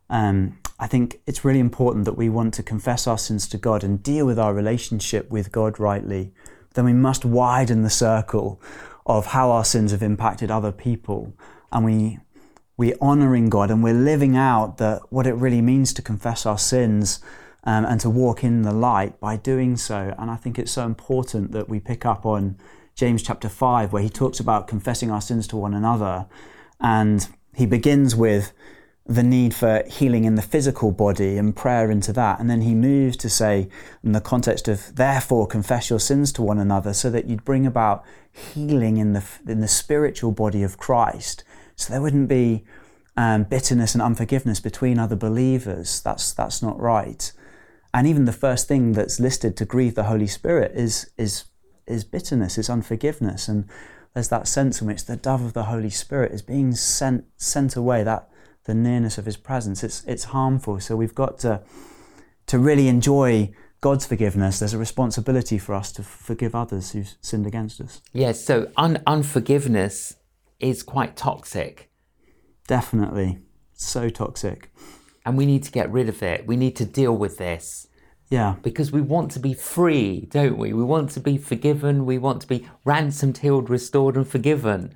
Um, 0.09 0.59
I 0.79 0.87
think 0.87 1.21
it's 1.27 1.43
really 1.43 1.59
important 1.59 2.05
that 2.05 2.17
we 2.17 2.29
want 2.29 2.53
to 2.53 2.63
confess 2.63 3.07
our 3.07 3.17
sins 3.17 3.47
to 3.49 3.57
God 3.57 3.83
and 3.83 4.01
deal 4.01 4.25
with 4.25 4.39
our 4.39 4.53
relationship 4.53 5.29
with 5.29 5.51
God 5.51 5.79
rightly. 5.79 6.31
Then 6.73 6.85
we 6.85 6.93
must 6.93 7.25
widen 7.25 7.81
the 7.81 7.89
circle 7.89 8.61
of 9.05 9.27
how 9.27 9.51
our 9.51 9.65
sins 9.65 9.91
have 9.91 10.03
impacted 10.03 10.51
other 10.51 10.71
people, 10.71 11.33
and 11.71 11.83
we 11.83 12.19
we're 12.77 12.95
honoring 13.01 13.49
God 13.49 13.71
and 13.71 13.83
we're 13.83 13.93
living 13.93 14.37
out 14.37 14.77
the, 14.77 15.01
what 15.09 15.27
it 15.27 15.33
really 15.33 15.61
means 15.61 15.91
to 15.93 16.01
confess 16.01 16.45
our 16.45 16.57
sins 16.57 17.19
um, 17.65 17.83
and 17.83 17.99
to 17.99 18.09
walk 18.09 18.41
in 18.41 18.61
the 18.61 18.71
light 18.71 19.19
by 19.19 19.35
doing 19.35 19.75
so. 19.75 20.15
And 20.17 20.31
I 20.31 20.37
think 20.37 20.57
it's 20.57 20.71
so 20.71 20.85
important 20.85 21.51
that 21.51 21.67
we 21.67 21.81
pick 21.81 22.05
up 22.05 22.25
on 22.25 22.57
James 22.95 23.21
chapter 23.21 23.49
5, 23.49 23.91
where 23.91 24.01
he 24.01 24.09
talks 24.09 24.39
about 24.39 24.69
confessing 24.69 25.11
our 25.11 25.19
sins 25.19 25.45
to 25.47 25.57
one 25.57 25.73
another. 25.73 26.27
And 26.79 27.27
he 27.59 27.65
begins 27.67 28.15
with 28.15 28.51
the 29.05 29.23
need 29.23 29.53
for 29.53 29.83
healing 29.87 30.23
in 30.23 30.35
the 30.35 30.41
physical 30.41 30.91
body 30.91 31.37
and 31.37 31.55
prayer 31.55 31.89
into 31.91 32.13
that. 32.13 32.39
And 32.39 32.49
then 32.49 32.61
he 32.61 32.75
moves 32.75 33.17
to 33.17 33.29
say, 33.29 33.67
in 34.03 34.11
the 34.11 34.21
context 34.21 34.67
of, 34.67 34.95
therefore, 34.95 35.47
confess 35.47 35.89
your 35.89 35.99
sins 35.99 36.31
to 36.33 36.41
one 36.43 36.59
another, 36.59 36.93
so 36.93 37.09
that 37.09 37.25
you'd 37.25 37.43
bring 37.43 37.65
about 37.65 38.03
healing 38.31 38.97
in 38.97 39.13
the, 39.13 39.23
in 39.47 39.61
the 39.61 39.67
spiritual 39.67 40.31
body 40.31 40.63
of 40.63 40.77
Christ. 40.77 41.43
So 41.75 41.91
there 41.91 42.01
wouldn't 42.01 42.29
be 42.29 42.63
um, 43.17 43.43
bitterness 43.43 43.95
and 43.95 44.01
unforgiveness 44.01 44.59
between 44.59 44.99
other 44.99 45.15
believers. 45.15 46.01
That's, 46.01 46.31
that's 46.31 46.61
not 46.61 46.79
right. 46.79 47.31
And 47.93 48.05
even 48.05 48.25
the 48.25 48.31
first 48.31 48.67
thing 48.67 48.93
that's 48.93 49.19
listed 49.19 49.57
to 49.57 49.65
grieve 49.65 49.95
the 49.95 50.03
Holy 50.03 50.27
Spirit 50.27 50.71
is, 50.75 51.09
is, 51.17 51.45
is 51.87 52.03
bitterness, 52.03 52.57
is 52.57 52.69
unforgiveness. 52.69 53.47
And 53.47 53.67
there's 54.13 54.29
that 54.29 54.47
sense 54.47 54.81
in 54.81 54.87
which 54.87 55.05
the 55.05 55.15
dove 55.15 55.43
of 55.43 55.53
the 55.53 55.65
Holy 55.65 55.89
Spirit 55.89 56.31
is 56.31 56.41
being 56.41 56.73
sent, 56.73 57.25
sent 57.37 57.75
away, 57.75 58.03
that 58.03 58.29
the 58.65 58.73
nearness 58.73 59.17
of 59.17 59.25
his 59.25 59.37
presence. 59.37 59.83
It's, 59.83 60.03
it's 60.05 60.25
harmful. 60.25 60.79
So 60.79 60.95
we've 60.95 61.15
got 61.15 61.39
to, 61.39 61.61
to 62.47 62.59
really 62.59 62.87
enjoy 62.87 63.51
God's 63.81 64.05
forgiveness. 64.05 64.59
There's 64.59 64.73
a 64.73 64.77
responsibility 64.77 65.57
for 65.57 65.73
us 65.73 65.91
to 65.93 66.03
forgive 66.03 66.53
others 66.55 66.91
who've 66.91 67.15
sinned 67.21 67.47
against 67.47 67.79
us. 67.79 68.01
Yes, 68.13 68.43
so 68.43 68.69
un- 68.77 69.01
unforgiveness 69.07 70.15
is 70.59 70.83
quite 70.83 71.15
toxic. 71.15 71.89
Definitely. 72.67 73.39
So 73.73 74.09
toxic 74.09 74.71
and 75.29 75.37
we 75.37 75.45
need 75.45 75.63
to 75.63 75.71
get 75.71 75.91
rid 75.91 76.09
of 76.09 76.23
it. 76.23 76.47
We 76.47 76.55
need 76.55 76.75
to 76.77 76.85
deal 76.85 77.15
with 77.15 77.37
this. 77.37 77.87
Yeah. 78.29 78.55
Because 78.61 78.91
we 78.91 79.01
want 79.01 79.31
to 79.31 79.39
be 79.39 79.53
free, 79.53 80.27
don't 80.29 80.57
we? 80.57 80.73
We 80.73 80.83
want 80.83 81.09
to 81.11 81.19
be 81.19 81.37
forgiven. 81.37 82.05
We 82.05 82.17
want 82.17 82.41
to 82.41 82.47
be 82.47 82.67
ransomed, 82.85 83.39
healed, 83.39 83.69
restored, 83.69 84.15
and 84.15 84.27
forgiven. 84.27 84.93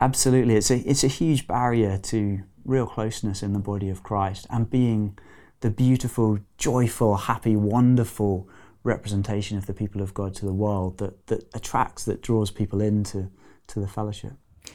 Absolutely. 0.00 0.56
It's 0.56 0.70
a, 0.70 0.78
it's 0.78 1.04
a 1.04 1.08
huge 1.08 1.46
barrier 1.46 1.98
to 1.98 2.40
real 2.64 2.86
closeness 2.86 3.42
in 3.42 3.52
the 3.52 3.58
body 3.58 3.90
of 3.90 4.02
Christ 4.02 4.46
and 4.50 4.70
being 4.70 5.18
the 5.60 5.70
beautiful, 5.70 6.38
joyful, 6.56 7.16
happy, 7.16 7.56
wonderful 7.56 8.48
representation 8.82 9.56
of 9.56 9.66
the 9.66 9.74
people 9.74 10.02
of 10.02 10.14
God 10.14 10.34
to 10.36 10.46
the 10.46 10.52
world 10.52 10.98
that, 10.98 11.26
that 11.26 11.44
attracts, 11.54 12.04
that 12.04 12.22
draws 12.22 12.50
people 12.50 12.80
into 12.80 13.30
to 13.68 13.80
the 13.80 13.88
fellowship. 13.88 14.32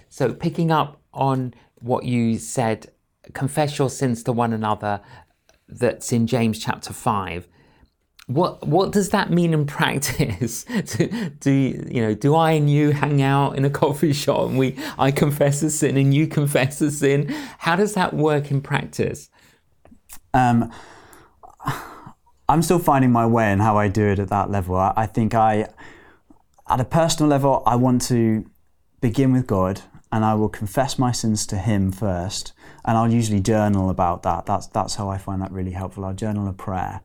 So, 0.09 0.33
picking 0.33 0.71
up 0.71 1.01
on 1.13 1.53
what 1.79 2.05
you 2.05 2.37
said 2.37 2.91
confess 3.33 3.77
your 3.77 3.89
sins 3.89 4.23
to 4.23 4.31
one 4.31 4.53
another 4.53 5.01
that's 5.67 6.11
in 6.11 6.25
James 6.25 6.59
chapter 6.59 6.93
5 6.93 7.47
what 8.29 8.65
what 8.67 8.91
does 8.91 9.09
that 9.09 9.31
mean 9.31 9.53
in 9.53 9.65
practice 9.65 10.63
do, 10.97 11.31
do 11.39 11.51
you 11.51 12.01
know 12.01 12.13
do 12.13 12.35
I 12.35 12.51
and 12.51 12.69
you 12.69 12.91
hang 12.91 13.23
out 13.23 13.57
in 13.57 13.65
a 13.65 13.71
coffee 13.71 14.13
shop 14.13 14.49
and 14.49 14.57
we 14.57 14.77
I 14.99 15.09
confess 15.09 15.63
a 15.63 15.71
sin 15.71 15.97
and 15.97 16.13
you 16.13 16.27
confess 16.27 16.79
a 16.79 16.91
sin 16.91 17.27
how 17.57 17.75
does 17.75 17.95
that 17.95 18.13
work 18.13 18.51
in 18.51 18.61
practice 18.61 19.29
um, 20.31 20.71
I'm 22.47 22.61
still 22.61 22.77
finding 22.77 23.11
my 23.11 23.25
way 23.25 23.51
in 23.51 23.59
how 23.59 23.77
I 23.77 23.87
do 23.87 24.05
it 24.05 24.19
at 24.19 24.29
that 24.29 24.51
level 24.51 24.75
I, 24.75 24.93
I 24.95 25.05
think 25.07 25.33
I 25.33 25.67
at 26.69 26.79
a 26.79 26.85
personal 26.85 27.29
level 27.29 27.63
I 27.65 27.77
want 27.77 28.03
to 28.03 28.45
begin 29.01 29.33
with 29.33 29.47
God 29.47 29.81
and 30.11 30.25
I 30.25 30.35
will 30.35 30.49
confess 30.49 30.97
my 30.97 31.11
sins 31.11 31.45
to 31.47 31.57
Him 31.57 31.91
first. 31.91 32.53
And 32.83 32.97
I'll 32.97 33.11
usually 33.11 33.39
journal 33.39 33.89
about 33.89 34.23
that. 34.23 34.45
That's, 34.45 34.67
that's 34.67 34.95
how 34.95 35.09
I 35.09 35.17
find 35.17 35.41
that 35.41 35.51
really 35.51 35.71
helpful. 35.71 36.03
I'll 36.05 36.13
journal 36.13 36.47
a 36.47 36.53
prayer. 36.53 37.01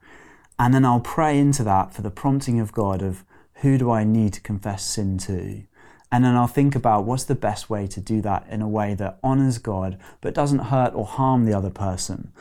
And 0.64 0.72
then 0.72 0.86
I'll 0.86 0.98
pray 0.98 1.38
into 1.38 1.62
that 1.64 1.92
for 1.92 2.00
the 2.00 2.10
prompting 2.10 2.58
of 2.58 2.72
God 2.72 3.02
of 3.02 3.22
who 3.56 3.76
do 3.76 3.90
I 3.90 4.02
need 4.02 4.32
to 4.32 4.40
confess 4.40 4.82
sin 4.82 5.18
to? 5.18 5.64
And 6.10 6.24
then 6.24 6.34
I'll 6.36 6.46
think 6.46 6.74
about 6.74 7.04
what's 7.04 7.24
the 7.24 7.34
best 7.34 7.68
way 7.68 7.86
to 7.88 8.00
do 8.00 8.22
that 8.22 8.46
in 8.48 8.62
a 8.62 8.68
way 8.68 8.94
that 8.94 9.18
honors 9.22 9.58
God 9.58 9.98
but 10.22 10.32
doesn't 10.32 10.70
hurt 10.70 10.94
or 10.94 11.04
harm 11.04 11.44
the 11.44 11.52
other 11.52 11.68
person. 11.68 12.32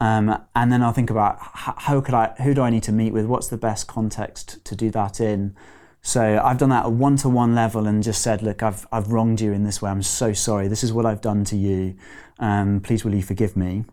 Um, 0.00 0.42
and 0.56 0.72
then 0.72 0.82
I'll 0.82 0.94
think 0.94 1.10
about 1.10 1.36
how 1.42 2.00
could 2.00 2.14
I, 2.14 2.28
who 2.42 2.54
do 2.54 2.62
I 2.62 2.70
need 2.70 2.84
to 2.84 2.92
meet 2.92 3.12
with? 3.12 3.26
What's 3.26 3.48
the 3.48 3.58
best 3.58 3.86
context 3.86 4.64
to 4.64 4.74
do 4.74 4.90
that 4.92 5.20
in? 5.20 5.54
So 6.00 6.40
I've 6.42 6.56
done 6.56 6.70
that 6.70 6.86
at 6.86 6.92
one 6.92 7.16
to 7.18 7.28
one 7.28 7.54
level 7.54 7.86
and 7.86 8.02
just 8.02 8.22
said, 8.22 8.40
look, 8.40 8.62
I've, 8.62 8.86
I've 8.90 9.08
wronged 9.08 9.42
you 9.42 9.52
in 9.52 9.64
this 9.64 9.82
way. 9.82 9.90
I'm 9.90 10.02
so 10.02 10.32
sorry. 10.32 10.68
This 10.68 10.82
is 10.82 10.90
what 10.90 11.04
I've 11.04 11.20
done 11.20 11.44
to 11.44 11.56
you. 11.58 11.96
Um, 12.38 12.80
please, 12.80 13.04
will 13.04 13.14
you 13.14 13.22
forgive 13.22 13.58
me? 13.58 13.84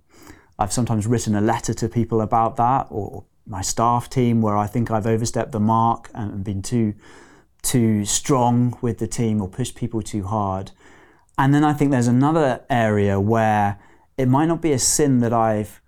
I've 0.57 0.71
sometimes 0.71 1.05
written 1.07 1.35
a 1.35 1.41
letter 1.41 1.73
to 1.73 1.89
people 1.89 2.21
about 2.21 2.55
that 2.55 2.87
or 2.89 3.25
my 3.45 3.61
staff 3.61 4.09
team 4.09 4.41
where 4.41 4.57
I 4.57 4.67
think 4.67 4.89
I've 4.89 5.07
overstepped 5.07 5.51
the 5.51 5.59
mark 5.59 6.09
and 6.13 6.43
been 6.43 6.61
too, 6.61 6.95
too 7.61 8.05
strong 8.05 8.77
with 8.81 8.97
the 8.97 9.07
team 9.07 9.41
or 9.41 9.47
pushed 9.47 9.75
people 9.75 10.01
too 10.01 10.23
hard. 10.23 10.71
And 11.37 11.53
then 11.53 11.63
I 11.63 11.73
think 11.73 11.91
there's 11.91 12.07
another 12.07 12.63
area 12.69 13.19
where 13.19 13.79
it 14.17 14.27
might 14.27 14.45
not 14.45 14.61
be 14.61 14.71
a 14.71 14.79
sin 14.79 15.19
that 15.19 15.33
I've 15.33 15.81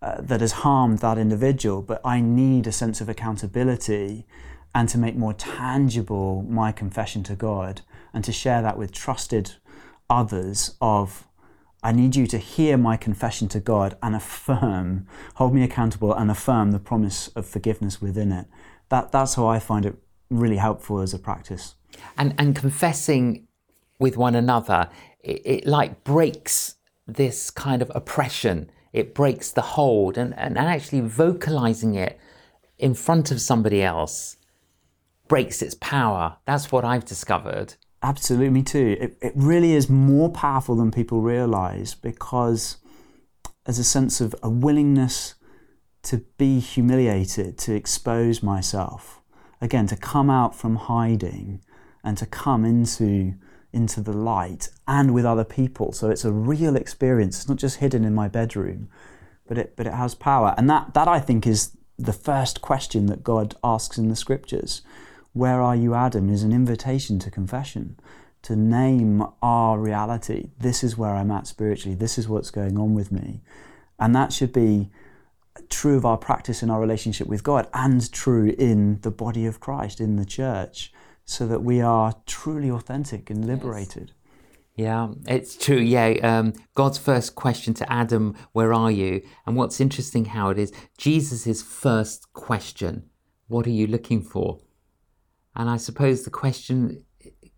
uh, 0.00 0.20
that 0.20 0.40
has 0.40 0.50
harmed 0.52 0.98
that 0.98 1.16
individual, 1.16 1.80
but 1.80 2.00
I 2.04 2.20
need 2.20 2.66
a 2.66 2.72
sense 2.72 3.00
of 3.00 3.08
accountability 3.08 4.26
and 4.74 4.88
to 4.88 4.98
make 4.98 5.14
more 5.14 5.32
tangible 5.32 6.42
my 6.48 6.72
confession 6.72 7.22
to 7.24 7.36
God 7.36 7.82
and 8.12 8.24
to 8.24 8.32
share 8.32 8.62
that 8.62 8.76
with 8.76 8.90
trusted 8.90 9.52
others 10.10 10.76
of 10.80 11.28
I 11.82 11.92
need 11.92 12.14
you 12.14 12.26
to 12.28 12.38
hear 12.38 12.76
my 12.76 12.96
confession 12.96 13.48
to 13.48 13.60
God 13.60 13.96
and 14.02 14.14
affirm, 14.14 15.06
hold 15.34 15.54
me 15.54 15.64
accountable 15.64 16.14
and 16.14 16.30
affirm 16.30 16.70
the 16.70 16.78
promise 16.78 17.28
of 17.28 17.46
forgiveness 17.46 18.00
within 18.00 18.30
it. 18.30 18.46
That, 18.88 19.10
that's 19.10 19.34
how 19.34 19.46
I 19.46 19.58
find 19.58 19.84
it 19.84 19.96
really 20.30 20.58
helpful 20.58 21.00
as 21.00 21.12
a 21.12 21.18
practice. 21.18 21.74
And, 22.16 22.34
and 22.38 22.54
confessing 22.54 23.48
with 23.98 24.16
one 24.16 24.34
another, 24.34 24.88
it, 25.20 25.42
it 25.44 25.66
like 25.66 26.04
breaks 26.04 26.76
this 27.06 27.50
kind 27.50 27.82
of 27.82 27.90
oppression. 27.94 28.70
It 28.92 29.14
breaks 29.14 29.50
the 29.50 29.62
hold 29.62 30.16
and, 30.16 30.38
and 30.38 30.58
actually 30.58 31.00
vocalizing 31.00 31.94
it 31.94 32.18
in 32.78 32.94
front 32.94 33.30
of 33.30 33.40
somebody 33.40 33.82
else 33.82 34.36
breaks 35.28 35.62
its 35.62 35.74
power. 35.74 36.36
That's 36.44 36.70
what 36.70 36.84
I've 36.84 37.04
discovered. 37.04 37.74
Absolutely, 38.02 38.50
me 38.50 38.62
too. 38.62 38.96
It, 39.00 39.16
it 39.22 39.32
really 39.36 39.72
is 39.72 39.88
more 39.88 40.30
powerful 40.30 40.74
than 40.74 40.90
people 40.90 41.20
realize 41.20 41.94
because 41.94 42.78
there's 43.64 43.78
a 43.78 43.84
sense 43.84 44.20
of 44.20 44.34
a 44.42 44.50
willingness 44.50 45.34
to 46.04 46.24
be 46.36 46.58
humiliated, 46.58 47.58
to 47.58 47.74
expose 47.74 48.42
myself. 48.42 49.20
Again, 49.60 49.86
to 49.86 49.96
come 49.96 50.30
out 50.30 50.56
from 50.56 50.74
hiding 50.74 51.62
and 52.02 52.18
to 52.18 52.26
come 52.26 52.64
into, 52.64 53.34
into 53.72 54.00
the 54.00 54.12
light 54.12 54.68
and 54.88 55.14
with 55.14 55.24
other 55.24 55.44
people. 55.44 55.92
So 55.92 56.10
it's 56.10 56.24
a 56.24 56.32
real 56.32 56.74
experience. 56.74 57.38
It's 57.38 57.48
not 57.48 57.58
just 57.58 57.76
hidden 57.78 58.04
in 58.04 58.14
my 58.14 58.26
bedroom, 58.26 58.88
but 59.46 59.58
it, 59.58 59.76
but 59.76 59.86
it 59.86 59.94
has 59.94 60.16
power. 60.16 60.56
And 60.58 60.68
that, 60.68 60.94
that 60.94 61.06
I 61.06 61.20
think 61.20 61.46
is 61.46 61.76
the 61.96 62.12
first 62.12 62.60
question 62.60 63.06
that 63.06 63.22
God 63.22 63.54
asks 63.62 63.96
in 63.96 64.08
the 64.08 64.16
scriptures. 64.16 64.82
Where 65.32 65.62
are 65.62 65.76
you, 65.76 65.94
Adam? 65.94 66.28
is 66.28 66.42
an 66.42 66.52
invitation 66.52 67.18
to 67.20 67.30
confession, 67.30 67.98
to 68.42 68.54
name 68.54 69.24
our 69.40 69.78
reality. 69.78 70.50
This 70.58 70.84
is 70.84 70.98
where 70.98 71.14
I'm 71.14 71.30
at 71.30 71.46
spiritually. 71.46 71.94
This 71.94 72.18
is 72.18 72.28
what's 72.28 72.50
going 72.50 72.78
on 72.78 72.94
with 72.94 73.10
me. 73.10 73.40
And 73.98 74.14
that 74.14 74.32
should 74.32 74.52
be 74.52 74.90
true 75.70 75.96
of 75.96 76.04
our 76.04 76.18
practice 76.18 76.62
in 76.62 76.68
our 76.70 76.80
relationship 76.80 77.28
with 77.28 77.42
God 77.42 77.68
and 77.72 78.10
true 78.12 78.54
in 78.58 79.00
the 79.00 79.10
body 79.10 79.46
of 79.46 79.60
Christ, 79.60 80.00
in 80.00 80.16
the 80.16 80.24
church, 80.26 80.92
so 81.24 81.46
that 81.46 81.62
we 81.62 81.80
are 81.80 82.14
truly 82.26 82.70
authentic 82.70 83.30
and 83.30 83.46
liberated. 83.46 84.12
Yeah, 84.74 85.12
it's 85.26 85.56
true. 85.56 85.78
Yeah, 85.78 86.14
um, 86.22 86.54
God's 86.74 86.98
first 86.98 87.34
question 87.34 87.74
to 87.74 87.92
Adam, 87.92 88.34
"Where 88.52 88.72
are 88.72 88.90
you?" 88.90 89.22
And 89.46 89.54
what's 89.54 89.80
interesting, 89.80 90.26
Howard, 90.26 90.58
is 90.58 90.72
Jesus' 90.96 91.62
first 91.62 92.32
question, 92.32 93.04
"What 93.48 93.66
are 93.66 93.70
you 93.70 93.86
looking 93.86 94.22
for?" 94.22 94.60
And 95.54 95.68
I 95.68 95.76
suppose 95.76 96.22
the 96.22 96.30
question 96.30 97.04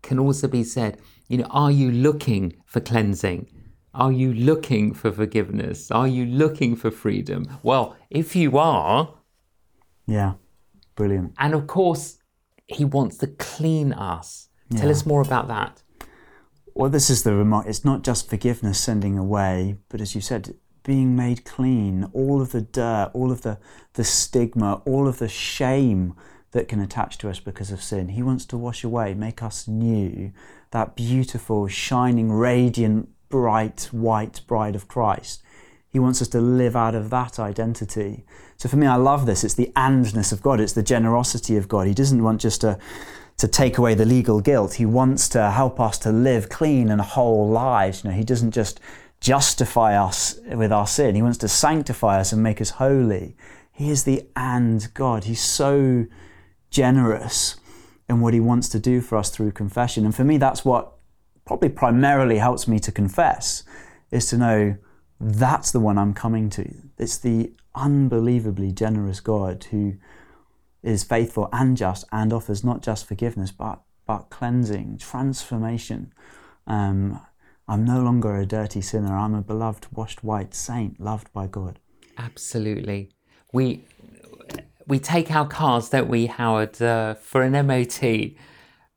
can 0.01 0.19
also 0.19 0.47
be 0.47 0.63
said, 0.63 0.99
you 1.27 1.39
know, 1.39 1.47
are 1.49 1.71
you 1.71 1.91
looking 1.91 2.53
for 2.65 2.79
cleansing? 2.79 3.49
Are 3.93 4.11
you 4.11 4.33
looking 4.33 4.93
for 4.93 5.11
forgiveness? 5.11 5.89
Are 5.89 6.07
you 6.07 6.25
looking 6.25 6.75
for 6.75 6.91
freedom? 6.91 7.47
Well, 7.63 7.95
if 8.09 8.35
you 8.35 8.57
are, 8.57 9.15
yeah, 10.05 10.33
brilliant. 10.95 11.33
And 11.39 11.53
of 11.53 11.67
course, 11.67 12.17
He 12.67 12.83
wants 12.83 13.17
to 13.17 13.27
clean 13.27 13.93
us. 13.93 14.49
Yeah. 14.69 14.81
Tell 14.81 14.89
us 14.89 15.05
more 15.05 15.21
about 15.21 15.47
that. 15.47 15.81
Well, 16.73 16.89
this 16.89 17.09
is 17.09 17.23
the 17.23 17.33
remark. 17.33 17.67
It's 17.67 17.85
not 17.85 18.03
just 18.03 18.29
forgiveness 18.29 18.79
sending 18.79 19.17
away, 19.17 19.77
but 19.87 20.01
as 20.01 20.13
you 20.13 20.19
said, 20.19 20.55
being 20.83 21.15
made 21.15 21.45
clean, 21.45 22.03
all 22.13 22.41
of 22.41 22.51
the 22.51 22.61
dirt, 22.61 23.11
all 23.13 23.31
of 23.31 23.41
the, 23.41 23.57
the 23.93 24.03
stigma, 24.03 24.81
all 24.85 25.07
of 25.07 25.19
the 25.19 25.29
shame 25.29 26.15
that 26.55 26.69
can 26.69 26.79
attach 26.79 27.17
to 27.17 27.29
us 27.29 27.41
because 27.41 27.69
of 27.69 27.83
sin. 27.83 28.07
He 28.07 28.23
wants 28.23 28.45
to 28.45 28.57
wash 28.57 28.85
away, 28.85 29.13
make 29.13 29.43
us 29.43 29.67
new, 29.67 30.31
that 30.71 30.95
beautiful, 30.95 31.67
shining, 31.67 32.31
radiant, 32.31 33.09
bright, 33.27 33.89
white 33.91 34.39
bride 34.47 34.73
of 34.73 34.87
Christ. 34.87 35.43
He 35.89 35.99
wants 35.99 36.21
us 36.21 36.29
to 36.29 36.39
live 36.39 36.73
out 36.73 36.95
of 36.95 37.09
that 37.09 37.39
identity. 37.39 38.23
So 38.55 38.69
for 38.69 38.77
me, 38.77 38.87
I 38.87 38.95
love 38.95 39.25
this. 39.25 39.43
It's 39.43 39.55
the 39.55 39.69
andness 39.75 40.31
of 40.31 40.41
God, 40.41 40.61
it's 40.61 40.71
the 40.71 40.81
generosity 40.81 41.57
of 41.57 41.67
God. 41.67 41.87
He 41.87 41.93
doesn't 41.93 42.23
want 42.23 42.39
just 42.39 42.61
to 42.61 42.79
to 43.37 43.49
take 43.49 43.77
away 43.77 43.93
the 43.93 44.05
legal 44.05 44.39
guilt. 44.39 44.75
He 44.75 44.85
wants 44.85 45.27
to 45.27 45.51
help 45.51 45.77
us 45.77 45.97
to 45.99 46.11
live 46.13 46.47
clean 46.47 46.89
and 46.89 47.01
whole 47.01 47.49
lives. 47.49 48.01
You 48.01 48.11
know, 48.11 48.15
he 48.15 48.23
doesn't 48.23 48.51
just 48.51 48.79
justify 49.19 50.01
us 50.01 50.39
with 50.53 50.71
our 50.71 50.87
sin. 50.87 51.15
He 51.15 51.21
wants 51.21 51.39
to 51.39 51.49
sanctify 51.49 52.21
us 52.21 52.31
and 52.31 52.41
make 52.41 52.61
us 52.61 52.69
holy. 52.69 53.35
He 53.73 53.89
is 53.89 54.05
the 54.05 54.25
and 54.37 54.87
God. 54.93 55.25
He's 55.25 55.43
so 55.43 56.05
generous 56.69 57.55
in 58.07 58.21
what 58.21 58.33
he 58.33 58.39
wants 58.39 58.69
to 58.69 58.79
do 58.79 59.01
for 59.01 59.17
us 59.17 59.29
through 59.29 59.51
confession. 59.51 60.05
And 60.05 60.15
for 60.15 60.23
me, 60.23 60.37
that's 60.37 60.63
what 60.63 60.93
probably 61.45 61.69
primarily 61.69 62.37
helps 62.37 62.67
me 62.67 62.79
to 62.79 62.91
confess 62.91 63.63
is 64.11 64.27
to 64.27 64.37
know 64.37 64.77
that's 65.19 65.71
the 65.71 65.79
one 65.79 65.97
I'm 65.97 66.13
coming 66.13 66.49
to. 66.51 66.73
It's 66.97 67.17
the 67.17 67.53
unbelievably 67.73 68.71
generous 68.71 69.19
God 69.19 69.65
who 69.65 69.95
is 70.83 71.03
faithful 71.03 71.49
and 71.51 71.75
just 71.75 72.05
and 72.11 72.31
offers 72.31 72.63
not 72.63 72.81
just 72.81 73.07
forgiveness 73.07 73.51
but 73.51 73.81
but 74.05 74.29
cleansing, 74.29 74.99
transformation. 74.99 76.13
Um, 76.67 77.19
I'm 77.67 77.83
no 77.83 78.01
longer 78.01 78.35
a 78.35 78.45
dirty 78.45 78.81
sinner. 78.81 79.17
I'm 79.17 79.33
a 79.33 79.41
beloved, 79.41 79.87
washed 79.91 80.23
white 80.23 80.53
saint, 80.53 80.99
loved 80.99 81.33
by 81.33 81.47
God. 81.47 81.79
Absolutely. 82.15 83.09
We 83.51 83.83
we 84.87 84.99
take 84.99 85.31
our 85.31 85.47
cars, 85.47 85.89
don't 85.89 86.07
we, 86.07 86.27
Howard, 86.27 86.81
uh, 86.81 87.15
for 87.15 87.41
an 87.41 87.53
MOT, 87.67 88.31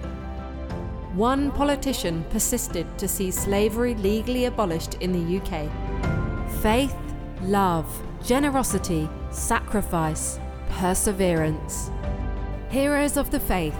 One 1.13 1.51
politician 1.51 2.25
persisted 2.29 2.85
to 2.97 3.07
see 3.07 3.31
slavery 3.31 3.95
legally 3.95 4.45
abolished 4.45 4.95
in 4.95 5.11
the 5.13 5.37
UK. 5.39 5.69
Faith, 6.61 6.95
love, 7.43 7.87
generosity, 8.23 9.09
sacrifice, 9.31 10.39
perseverance. 10.69 11.89
Heroes 12.69 13.17
of 13.17 13.31
the 13.31 13.39
Faith, 13.39 13.75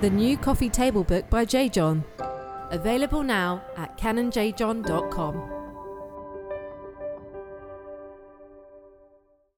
the 0.00 0.10
new 0.10 0.36
coffee 0.36 0.70
table 0.70 1.04
book 1.04 1.28
by 1.28 1.44
J. 1.44 1.68
John. 1.68 2.04
Available 2.70 3.22
now 3.22 3.62
at 3.76 3.98
canonjjohn.com. 3.98 5.59